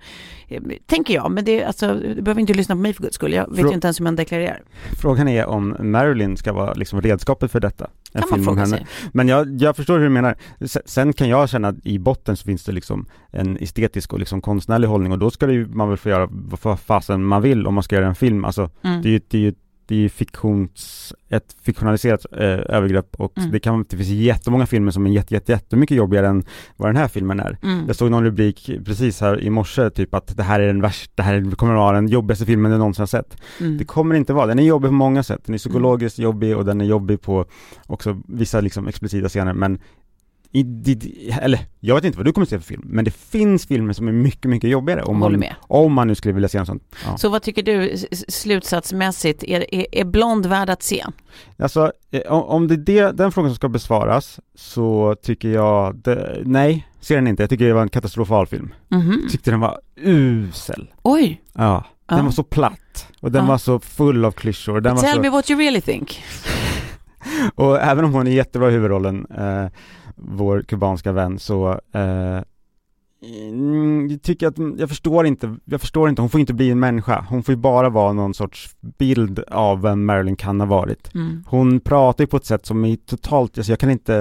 Eh, 0.48 0.62
Tänker 0.86 1.14
jag, 1.14 1.32
men 1.32 1.46
det, 1.46 1.64
alltså, 1.64 1.94
du 1.94 2.22
behöver 2.22 2.42
inte 2.42 2.54
lyssna 2.54 2.76
på 2.76 2.82
mig 2.82 2.94
för 2.94 3.04
guds 3.04 3.16
skull. 3.16 3.34
Jag 3.34 3.50
vet 3.56 3.66
Frå- 3.66 3.68
ju 3.70 3.74
inte 3.74 3.88
ens 3.88 4.00
hur 4.00 4.04
man 4.04 4.16
deklarerar. 4.16 4.64
Frågan 5.02 5.28
är 5.28 5.46
om 5.46 5.76
Marilyn 5.80 6.38
ska 6.38 6.54
vara 6.54 6.74
liksom 6.74 7.02
redskapet 7.02 7.52
för 7.52 7.60
detta. 7.60 7.90
En 8.16 8.22
Kan 8.22 8.30
film 8.38 8.48
om 8.50 8.58
henne. 8.58 8.86
Men 9.14 9.28
jag, 9.28 9.62
jag 9.62 9.76
förstår 9.76 9.98
hur 9.98 10.04
du 10.04 10.10
menar. 10.10 10.36
Se- 10.66 10.80
Sen 10.86 11.14
kan 11.14 11.30
jag 11.30 11.50
känna 11.50 11.68
att 11.68 11.76
i 11.86 12.00
botten 12.00 12.38
så 12.38 12.44
finns 12.46 12.64
det 12.64 12.72
liksom 12.72 13.06
en 13.32 13.58
estetisk 13.58 14.14
och 14.14 14.20
liksom 14.20 14.42
konstnärlig 14.42 14.88
hållning 14.88 15.12
och 15.12 15.20
då 15.20 15.32
ska 15.32 15.52
ju, 15.52 15.68
man 15.68 15.90
väl 15.90 15.98
få 15.98 16.10
göra 16.10 16.28
vad 16.32 16.80
fasen 16.80 17.24
man 17.26 17.42
vill 17.42 17.68
om 17.68 17.74
man 17.74 17.84
ska 17.84 17.96
göra 17.96 18.08
en 18.08 18.16
film. 18.16 18.46
Alltså 18.46 18.70
Mm. 18.84 19.02
det 19.02 19.10
är 19.10 19.12
ju, 19.12 19.22
det 19.28 19.38
är 19.38 19.42
ju 19.42 19.54
det 19.88 19.96
är 19.96 20.00
ju 20.00 20.10
fiktions, 20.10 21.14
ett 21.30 21.56
fiktionaliserat 21.62 22.26
eh, 22.32 22.40
övergrepp 22.48 23.16
och 23.16 23.38
Mm. 23.38 23.52
det 23.52 23.60
kan, 23.60 23.86
det 23.90 23.98
finns 23.98 24.10
jättemånga 24.10 24.66
filmer 24.66 24.92
som 24.92 25.06
är 25.06 25.10
jätte, 25.10 25.34
jätte, 25.34 25.52
jättemycket 25.52 25.98
jobbigare 25.98 26.28
än 26.28 26.44
vad 26.76 26.90
den 26.90 26.96
här 26.96 27.08
filmen 27.08 27.40
är. 27.40 27.58
Mm. 27.64 27.88
Jag 27.88 27.96
såg 27.96 28.12
någon 28.12 28.24
rubrik 28.24 28.72
precis 28.86 29.22
här 29.22 29.42
i 29.42 29.50
morse, 29.50 29.90
typ 29.90 30.14
att 30.14 30.38
det 30.38 30.44
här 30.44 30.60
är 30.60 30.68
den 30.68 30.82
värsta, 30.82 31.12
det 31.16 31.24
här 31.24 31.56
kommer 31.56 31.74
att 31.74 31.80
vara 31.80 31.96
den 31.96 32.08
jobbigaste 32.08 32.46
filmen 32.46 32.72
du 32.72 32.78
någonsin 32.78 33.02
har 33.02 33.08
sett. 33.08 33.38
Mm. 33.62 33.78
Det 33.78 33.86
kommer 33.86 34.16
inte 34.16 34.34
vara, 34.34 34.46
den 34.46 34.60
är 34.60 34.64
jobbig 34.64 34.90
på 34.90 34.94
många 34.94 35.24
sätt, 35.24 35.42
den 35.46 35.54
är 35.54 35.58
psykologiskt 35.60 36.20
jobbig 36.20 36.58
och 36.58 36.66
den 36.66 36.82
är 36.82 36.86
jobbig 36.86 37.22
på 37.22 37.46
också 37.88 38.22
vissa 38.28 38.62
liksom 38.62 38.88
explicita 38.88 39.30
scener 39.30 39.54
men 39.54 39.80
i, 40.52 40.64
di- 40.64 41.30
eller 41.42 41.60
jag 41.80 41.96
vet 41.96 42.04
inte 42.04 42.18
vad 42.18 42.26
du 42.26 42.32
kommer 42.34 42.48
se 42.48 42.60
för 42.60 42.66
film, 42.66 42.82
men 42.86 43.06
det 43.06 43.12
finns 43.12 43.66
filmer 43.68 43.94
som 43.94 44.08
är 44.08 44.12
mycket, 44.12 44.50
mycket 44.52 44.70
jobbigare 44.70 45.04
om 45.04 45.22
Håller 45.22 45.32
man, 45.38 45.40
med. 45.40 45.56
om 45.62 45.94
man 45.94 46.08
nu 46.08 46.16
skulle 46.16 46.34
vilja 46.34 46.50
se 46.50 46.58
en 46.58 46.66
sån. 46.66 46.80
Ja. 47.06 47.18
Så 47.18 47.30
vad 47.30 47.42
tycker 47.42 47.64
du 47.64 47.98
slutsatsmässigt, 48.28 49.44
är, 49.44 49.76
är, 49.76 49.86
är 49.92 50.04
Blond 50.06 50.46
värd 50.46 50.70
att 50.70 50.84
se? 50.84 51.06
Alltså, 51.60 51.92
eh, 52.12 52.22
om- 52.32 52.68
det 52.68 52.74
är 52.74 52.78
det, 52.78 53.12
den 53.12 53.32
frågan 53.32 53.50
som 53.52 53.56
ska 53.56 53.70
besvaras 53.70 54.40
så 54.56 55.16
tycker 55.24 55.50
jag, 55.50 55.96
det, 55.96 56.42
nej, 56.46 56.88
ser 57.02 57.16
den 57.16 57.28
inte. 57.28 57.44
Jag 57.44 57.50
tycker 57.50 57.66
det 57.68 57.74
var 57.74 57.82
en 57.82 57.90
katastrofal 57.90 58.48
film. 58.48 58.74
Mhm. 58.88 59.28
Tyckte 59.32 59.52
den 59.52 59.60
var 59.60 59.80
usel. 59.96 60.88
Oj, 61.04 61.42
Ja, 61.54 61.86
den 62.10 62.18
Ja. 62.18 62.24
var 62.24 62.32
så 62.32 62.44
platt 62.44 63.08
och 63.20 63.32
den 63.32 63.42
Ja. 63.46 63.48
var 63.52 63.58
så 63.58 63.80
full 63.80 64.26
av 64.26 64.32
klyschor. 64.32 64.82
Den 64.82 64.98
tell 64.98 65.14
så, 65.16 65.22
me 65.22 65.30
what 65.30 65.50
you 65.52 65.60
really 65.60 65.82
think. 65.82 66.24
och 67.56 67.82
även 67.82 68.06
om 68.06 68.14
hon 68.14 68.28
är 68.28 68.32
jättebra 68.32 68.70
i 68.70 68.74
huvudrollen, 68.74 69.26
eh, 69.38 69.68
vår 70.16 70.62
kubanska 70.62 71.12
vän, 71.12 71.40
så 71.40 71.70
eh, 71.94 72.42
Mm, 73.52 74.08
jag 74.08 74.22
tycker 74.22 74.48
att, 74.48 74.58
jag 74.78 74.90
förstår 74.90 75.26
inte, 75.26 75.56
jag 75.66 75.82
förstår 75.82 76.10
inte, 76.10 76.22
hon 76.22 76.30
får 76.30 76.40
inte 76.40 76.54
bli 76.54 76.72
en 76.72 76.80
människa. 76.80 77.26
Hon 77.30 77.44
får 77.44 77.54
ju 77.54 77.62
bara 77.62 77.90
vara 77.90 78.14
någon 78.14 78.34
sorts 78.34 78.70
bild 78.98 79.40
av 79.40 79.82
vem 79.82 80.06
Marilyn 80.06 80.36
kan 80.36 80.60
ha 80.60 80.68
varit. 80.68 81.16
Mm. 81.16 81.44
Hon 81.48 81.80
pratar 81.80 82.24
ju 82.24 82.28
på 82.28 82.38
ett 82.38 82.46
sätt 82.46 82.66
som 82.66 82.86
är 82.86 82.96
totalt, 82.96 83.58
alltså 83.58 83.72
jag 83.72 83.80
kan 83.80 83.90
inte, 83.90 84.16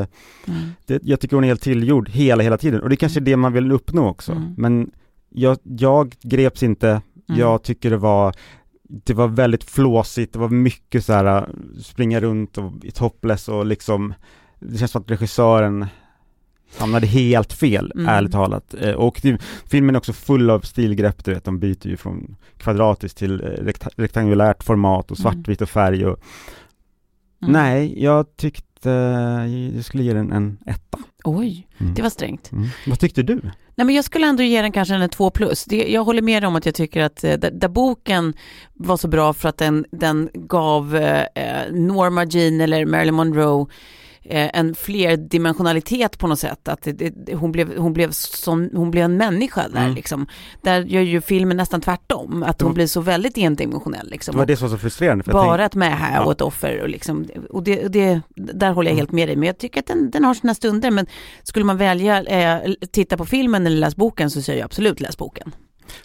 Mm. 0.46 0.60
det, 0.87 1.00
jag 1.02 1.20
tycker 1.20 1.37
hon 1.37 1.44
är 1.44 1.48
helt 1.48 1.62
tillgjord 1.62 2.08
hela, 2.08 2.42
hela 2.42 2.58
tiden. 2.58 2.80
Och 2.80 2.88
det 2.88 2.94
är 2.94 2.96
kanske 2.96 3.20
är 3.20 3.24
det 3.24 3.37
man 3.37 3.52
vill 3.52 3.72
uppnå 3.72 4.08
också. 4.08 4.32
Mm. 4.32 4.54
Men 4.56 4.90
jag, 5.28 5.58
jag 5.62 6.14
greps 6.22 6.62
inte, 6.62 6.88
Mm. 7.28 7.40
jag 7.40 7.62
tycker 7.62 7.90
det 7.90 7.96
var 7.96 8.34
det 9.04 9.14
var 9.14 9.28
väldigt 9.28 9.64
flåsigt, 9.64 10.33
det 10.33 10.38
var 10.38 10.48
mycket 10.48 11.04
så 11.04 11.12
här 11.12 11.24
äh, 11.37 11.44
springa 11.83 12.20
runt 12.20 12.59
och 12.59 12.72
i 12.85 12.90
topless 12.90 13.48
och 13.48 13.66
liksom 13.66 14.14
Det 14.61 14.78
känns 14.78 14.90
som 14.90 15.02
att 15.02 15.11
regissören 15.11 15.87
hamnade 16.78 17.07
helt 17.07 17.52
fel, 17.52 17.92
Mm. 17.94 18.09
ärligt 18.09 18.33
talat. 18.33 18.74
Eh, 18.80 18.92
Och 18.94 19.20
det, 19.22 19.38
filmen 19.66 19.94
är 19.94 19.98
också 19.98 20.12
full 20.12 20.50
av 20.50 20.61
stilgrepp, 20.61 21.24
du 21.24 21.35
vet, 21.35 21.44
de 21.44 21.59
byter 21.59 21.87
ju 21.87 21.96
från 21.96 22.37
kvadratiskt 22.59 23.18
till 23.18 23.40
eh, 23.40 23.44
rekta- 23.46 23.90
rektangulärt 23.96 24.64
format 24.64 25.11
och 25.11 25.20
Mm. 25.20 25.33
svartvitt 25.33 25.61
och 25.62 25.68
färg 25.68 26.07
och 26.07 26.18
Mm. 27.42 27.52
Nej, 27.52 28.02
jag 28.04 28.37
tyckte 28.37 28.90
jag 29.76 29.85
skulle 29.85 30.02
ge 30.04 30.12
den 30.14 30.33
en 30.33 30.59
etta. 30.66 30.98
Oj, 31.24 31.66
Mm. 31.78 31.94
det 31.94 32.02
var 32.02 32.11
strängt. 32.11 32.52
Mm. 32.52 32.68
Vad 32.87 32.98
tyckte 32.98 33.22
du? 33.22 33.40
Nej, 33.76 33.84
men 33.84 33.94
jag 33.94 34.04
skulle 34.04 34.26
ändå 34.26 34.42
ge 34.42 34.62
den 34.62 34.72
kanske 34.72 34.94
en 34.94 35.08
2 35.08 35.30
plus. 35.30 35.64
Det, 35.64 35.76
jag 35.76 36.04
håller 36.04 36.22
med 36.22 36.44
om 36.44 36.56
att 36.56 36.66
jag 36.66 36.74
tycker 36.74 37.02
att 37.02 37.24
eh, 37.24 37.32
där, 37.32 37.68
boken 37.68 38.34
var 38.74 38.96
så 38.96 39.08
bra 39.08 39.32
för 39.32 39.48
att 39.48 39.58
den, 39.58 39.84
den 39.90 40.30
gav 40.34 40.96
eh, 40.96 41.20
eh 41.34 41.72
Norma 41.72 42.24
Jean 42.24 42.60
eller 42.60 42.87
Marilyn 42.87 43.14
Monroe 43.14 43.66
en 44.30 44.74
flerdimensionalitet 44.74 46.18
på 46.18 46.26
något 46.26 46.38
sätt. 46.38 46.68
Att 46.68 46.82
det, 46.82 46.92
det, 47.26 47.34
hon, 47.34 47.52
blev, 47.52 47.76
hon, 47.78 47.92
blev 47.92 48.10
som, 48.10 48.70
hon 48.74 48.90
blev 48.90 49.04
en 49.04 49.16
människa 49.16 49.68
där 49.68 49.80
Mm. 49.84 49.94
liksom. 49.94 50.26
Där 50.62 50.80
gör 50.82 51.00
ju 51.02 51.20
filmen 51.20 51.56
nästan 51.56 51.80
tvärtom. 51.80 52.42
Att 52.42 52.60
hon 52.60 52.70
var- 52.70 52.74
blir 52.74 52.87
så 52.87 53.00
väldigt 53.00 53.38
endimensionell 53.38 54.08
liksom. 54.10 54.32
Det 54.32 54.38
var 54.38 54.46
det 54.46 54.56
som 54.56 54.68
var 54.68 54.76
så 54.76 54.80
frustrerande. 54.80 55.24
Bara 55.32 55.46
tänkte- 55.46 55.64
ett 55.64 55.74
med 55.74 55.98
här 55.98 56.14
Ja. 56.20 56.24
och 56.24 56.32
ett 56.32 56.40
offer 56.40 56.80
och 56.82 56.88
liksom, 56.88 57.24
och 57.50 57.62
det, 57.62 57.88
det, 57.88 58.20
där 58.37 58.72
håller 58.72 58.90
jag 58.90 58.96
helt 58.96 59.12
med 59.12 59.28
dig. 59.28 59.37
Men 59.37 59.46
jag 59.46 59.58
tycker 59.58 59.80
att 59.80 59.87
den, 59.87 60.10
den 60.10 60.24
har 60.24 60.34
sina 60.34 60.54
stunder. 60.54 60.90
Men 60.90 61.06
skulle 61.42 61.64
man 61.64 61.76
välja 61.76 62.22
eh, 62.22 62.72
titta 62.92 63.16
på 63.16 63.24
filmen 63.24 63.66
eller 63.66 63.76
läsa 63.76 63.94
boken 63.96 64.30
så 64.30 64.42
säger 64.42 64.58
jag 64.58 64.64
absolut 64.64 65.00
läs 65.00 65.18
boken. 65.18 65.52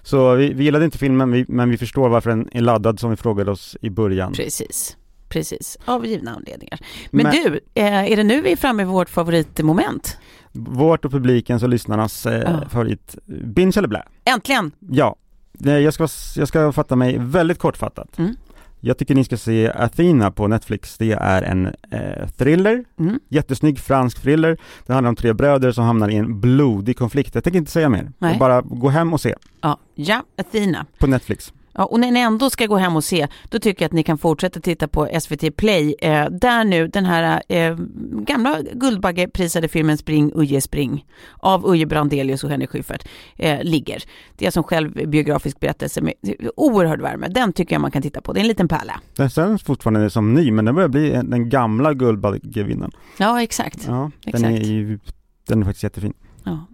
Så 0.02 0.36
vi, 0.36 0.54
vi 0.54 0.64
gillade 0.64 0.86
inte 0.86 0.98
filmen, 0.98 1.32
vi, 1.32 1.46
men 1.48 1.70
vi 1.70 1.78
förstår 1.78 2.10
varför 2.10 2.30
den 2.30 2.50
är 2.52 2.62
laddad 2.62 3.00
som 3.00 3.10
vi 3.10 3.16
frågade 3.16 3.52
oss 3.52 3.78
i 3.82 3.90
början. 3.90 4.34
Precis. 4.34 4.98
Precis, 5.30 5.78
av 5.86 6.06
givna 6.06 6.32
anledningar. 6.36 6.80
Men, 7.12 7.24
Men- 7.24 7.36
du, 7.36 7.60
eh, 7.74 8.12
är 8.12 8.16
det 8.16 8.24
nu 8.24 8.42
vi 8.42 8.52
är 8.52 8.56
framme 8.56 8.84
vid 8.84 8.92
vårt 8.94 9.10
favoritmoment? 9.10 10.18
Vårt 10.52 11.06
och 11.06 11.12
publikens 11.12 11.64
och 11.64 11.70
lyssnarnas 11.70 12.26
eh, 12.26 12.68
favorit, 12.70 13.16
binge 13.26 13.74
eller 13.78 13.88
blä? 13.88 14.04
Äntligen! 14.26 14.72
Ja, 14.90 15.16
jag 15.60 15.94
ska, 15.94 16.08
jag 16.36 16.48
ska 16.48 16.72
fatta 16.72 16.96
mig 16.96 17.18
väldigt 17.20 17.60
kortfattat. 17.60 18.18
Mm. 18.20 18.36
Jag 18.82 18.98
tycker 18.98 19.16
ni 19.16 19.24
ska 19.24 19.38
se 19.38 19.72
Athena 19.76 20.32
på 20.32 20.48
Netflix. 20.48 20.98
Det 20.98 21.12
är 21.12 21.42
en 21.42 21.66
eh, 21.92 22.28
thriller, 22.38 22.84
Mm. 23.00 23.20
jättesnygg 23.30 23.80
fransk 23.80 24.22
thriller. 24.22 24.58
Det 24.86 24.94
handlar 24.94 25.10
om 25.10 25.16
tre 25.16 25.34
bröder 25.34 25.72
som 25.72 25.84
hamnar 25.86 26.10
i 26.10 26.16
en 26.16 26.40
blodig 26.42 26.98
konflikt. 26.98 27.36
Jag 27.36 27.44
tänker 27.44 27.58
inte 27.60 27.72
säga 27.72 27.90
mer. 27.90 28.12
Bara 28.40 28.62
gå 28.62 28.90
hem 28.90 29.14
och 29.14 29.22
se 29.22 29.36
Ja, 29.62 29.80
ja, 29.96 30.24
Athena. 30.38 30.86
på 31.00 31.08
Netflix. 31.08 31.54
Ja, 31.80 31.86
och 31.86 32.00
när 32.00 32.12
ni 32.12 32.20
ändå 32.20 32.50
ska 32.50 32.66
gå 32.66 32.78
hem 32.78 32.96
och 32.96 33.04
se, 33.04 33.28
då 33.50 33.60
tycker 33.60 33.84
jag 33.84 33.88
att 33.88 33.94
ni 33.94 34.04
kan 34.04 34.18
fortsätta 34.18 34.60
titta 34.60 34.88
på 34.88 35.10
SVT 35.22 35.56
Play, 35.58 35.96
eh, 36.02 36.26
där 36.30 36.64
nu 36.64 36.88
den 36.88 37.06
här 37.06 37.42
eh, 37.48 37.76
gamla 38.12 38.62
Guldbaggeprisade 38.74 39.68
filmen 39.68 39.98
Spring 39.98 40.32
Uje 40.36 40.62
Spring 40.62 41.06
av 41.38 41.66
Uje 41.66 41.86
Brandelius 41.86 42.44
och 42.44 42.50
Henrik 42.50 42.70
Schyffert 42.70 43.08
eh, 43.36 43.64
ligger. 43.64 44.04
Det 44.38 44.46
är 44.46 44.52
som 44.52 44.64
själv 44.64 45.10
biografisk 45.10 45.60
berättelse 45.60 46.02
med 46.02 46.14
oerhörd 46.56 47.02
värme. 47.02 47.28
Den 47.28 47.54
tycker 47.54 47.76
jag 47.76 47.82
man 47.82 47.92
kan 47.92 48.02
titta 48.02 48.22
på. 48.22 48.34
Det 48.34 48.40
är 48.40 48.42
en 48.42 48.48
liten 48.48 48.68
pärla. 48.68 49.00
Den 49.16 49.30
känns 49.30 49.64
fortfarande 49.64 50.10
som 50.10 50.34
ny, 50.34 50.52
men 50.52 50.66
den 50.66 50.76
börjar 50.76 50.90
bli 50.90 51.12
en- 51.14 51.30
den 51.30 51.50
gamla 51.50 51.94
Guldbaggevinnaren. 51.94 52.92
Ja, 53.18 53.42
exakt. 53.44 53.84
Ja, 53.88 54.12
den 54.26 54.46
är 54.46 54.50
Exakt. 54.50 54.68
ju, 54.68 55.00
den 55.48 55.62
är 55.62 55.66
faktiskt 55.66 55.84
jättefin. 55.84 56.14
Ja. 56.44 56.66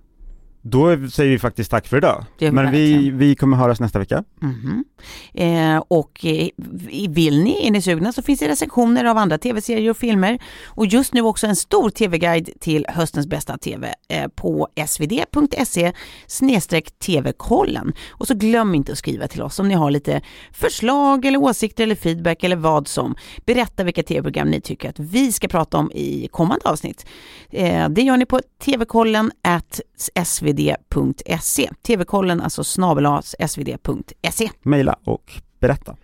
Då 0.67 1.09
säger 1.09 1.31
vi 1.31 1.39
faktiskt 1.39 1.71
tack 1.71 1.87
för 1.87 1.97
idag. 1.97 2.25
Men 2.39 2.71
vi, 2.71 3.09
vi 3.09 3.35
kommer 3.35 3.57
höras 3.57 3.79
nästa 3.79 3.99
vecka. 3.99 4.23
Mhm. 4.41 4.83
Eh, 5.33 5.83
och 5.87 6.25
eh, 6.25 6.49
vill 7.09 7.43
ni, 7.43 7.67
är 7.67 7.71
ni 7.71 7.81
sugna 7.81 8.11
så 8.13 8.21
finns 8.21 8.39
det 8.39 8.47
recensioner 8.47 9.05
av 9.05 9.17
andra 9.17 9.37
tv-serier 9.37 9.89
och 9.89 9.97
filmer. 9.97 10.39
Och 10.65 10.85
just 10.85 11.13
nu 11.13 11.21
också 11.21 11.47
en 11.47 11.55
stor 11.55 11.89
tv-guide 11.89 12.49
till 12.59 12.85
höstens 12.89 13.27
bästa 13.27 13.57
tv 13.57 13.93
eh, 14.09 14.27
på 14.27 14.67
svd.se 14.87 15.93
tv-kollen. 16.99 17.93
Och 18.09 18.27
så 18.27 18.33
glöm 18.33 18.75
inte 18.75 18.91
att 18.91 18.97
skriva 18.97 19.27
till 19.27 19.41
oss 19.41 19.59
om 19.59 19.67
ni 19.67 19.73
har 19.73 19.91
lite 19.91 20.21
förslag 20.51 21.25
eller 21.25 21.39
åsikter 21.39 21.83
eller 21.83 21.95
feedback 21.95 22.43
eller 22.43 22.55
vad 22.55 22.87
som. 22.87 23.15
Berätta 23.45 23.83
vilka 23.83 24.03
tv-program 24.03 24.49
ni 24.49 24.61
tycker 24.61 24.89
att 24.89 24.99
vi 24.99 25.31
ska 25.31 25.47
prata 25.47 25.77
om 25.77 25.91
i 25.91 26.27
kommande 26.31 26.69
avsnitt. 26.69 27.05
Eh, 27.49 27.89
det 27.89 28.01
gör 28.01 28.17
ni 28.17 28.25
på 28.25 28.41
tvkollen 28.63 29.31
at 29.41 29.81
svd.se. 30.55 31.69
TV-kollen 31.81 32.41
alltså 32.41 32.63
snabel 32.63 33.05
svd.se. 33.39 34.49
Maila 34.63 34.95
och 35.03 35.31
berätta. 35.59 35.95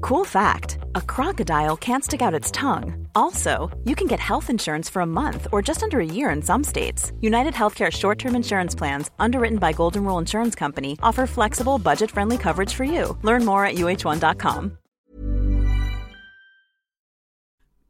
Cool 0.00 0.24
fact 0.24 0.78
a 0.94 1.00
crocodile 1.00 1.76
can't 1.76 2.04
stick 2.04 2.20
out 2.20 2.40
its 2.40 2.50
tongue. 2.50 3.08
Also, 3.14 3.70
you 3.84 3.94
can 3.94 4.08
get 4.08 4.20
health 4.20 4.50
insurance 4.50 4.92
for 4.92 5.02
a 5.02 5.06
month 5.06 5.46
or 5.52 5.62
just 5.62 5.82
under 5.82 6.00
a 6.00 6.04
year 6.04 6.30
in 6.36 6.42
some 6.42 6.64
states. 6.64 7.12
United 7.20 7.54
Healthcare 7.54 7.90
short 7.90 8.18
term 8.18 8.34
insurance 8.36 8.74
plans, 8.78 9.10
underwritten 9.18 9.58
by 9.58 9.72
Golden 9.72 10.04
Rule 10.04 10.18
Insurance 10.18 10.58
Company, 10.58 10.96
offer 11.02 11.26
flexible, 11.26 11.78
budget 11.78 12.10
friendly 12.10 12.38
coverage 12.38 12.74
for 12.74 12.84
you. 12.84 13.16
Learn 13.22 13.44
more 13.44 13.64
at 13.64 13.76
uh1.com. 13.76 14.78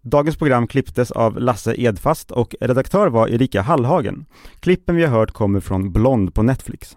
Dagens 0.09 0.37
program 0.37 0.67
klipptes 0.67 1.11
av 1.11 1.41
Lasse 1.41 1.75
Edfast 1.81 2.31
och 2.31 2.55
redaktör 2.61 3.09
var 3.09 3.29
Erika 3.29 3.63
Hallhagen. 3.63 4.27
Klippen 4.61 4.97
vi 4.97 5.05
har 5.05 5.19
hört 5.19 5.31
kommer 5.31 5.61
från 5.61 5.93
Blond 5.93 6.35
på 6.35 6.43
Netflix. 6.43 6.97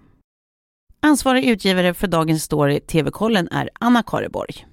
Ansvarig 1.01 1.45
utgivare 1.45 1.93
för 1.93 2.07
dagens 2.07 2.43
story 2.43 2.79
TV-kollen 2.79 3.47
är 3.51 3.69
Anna 3.79 4.03
Kareborg. 4.03 4.65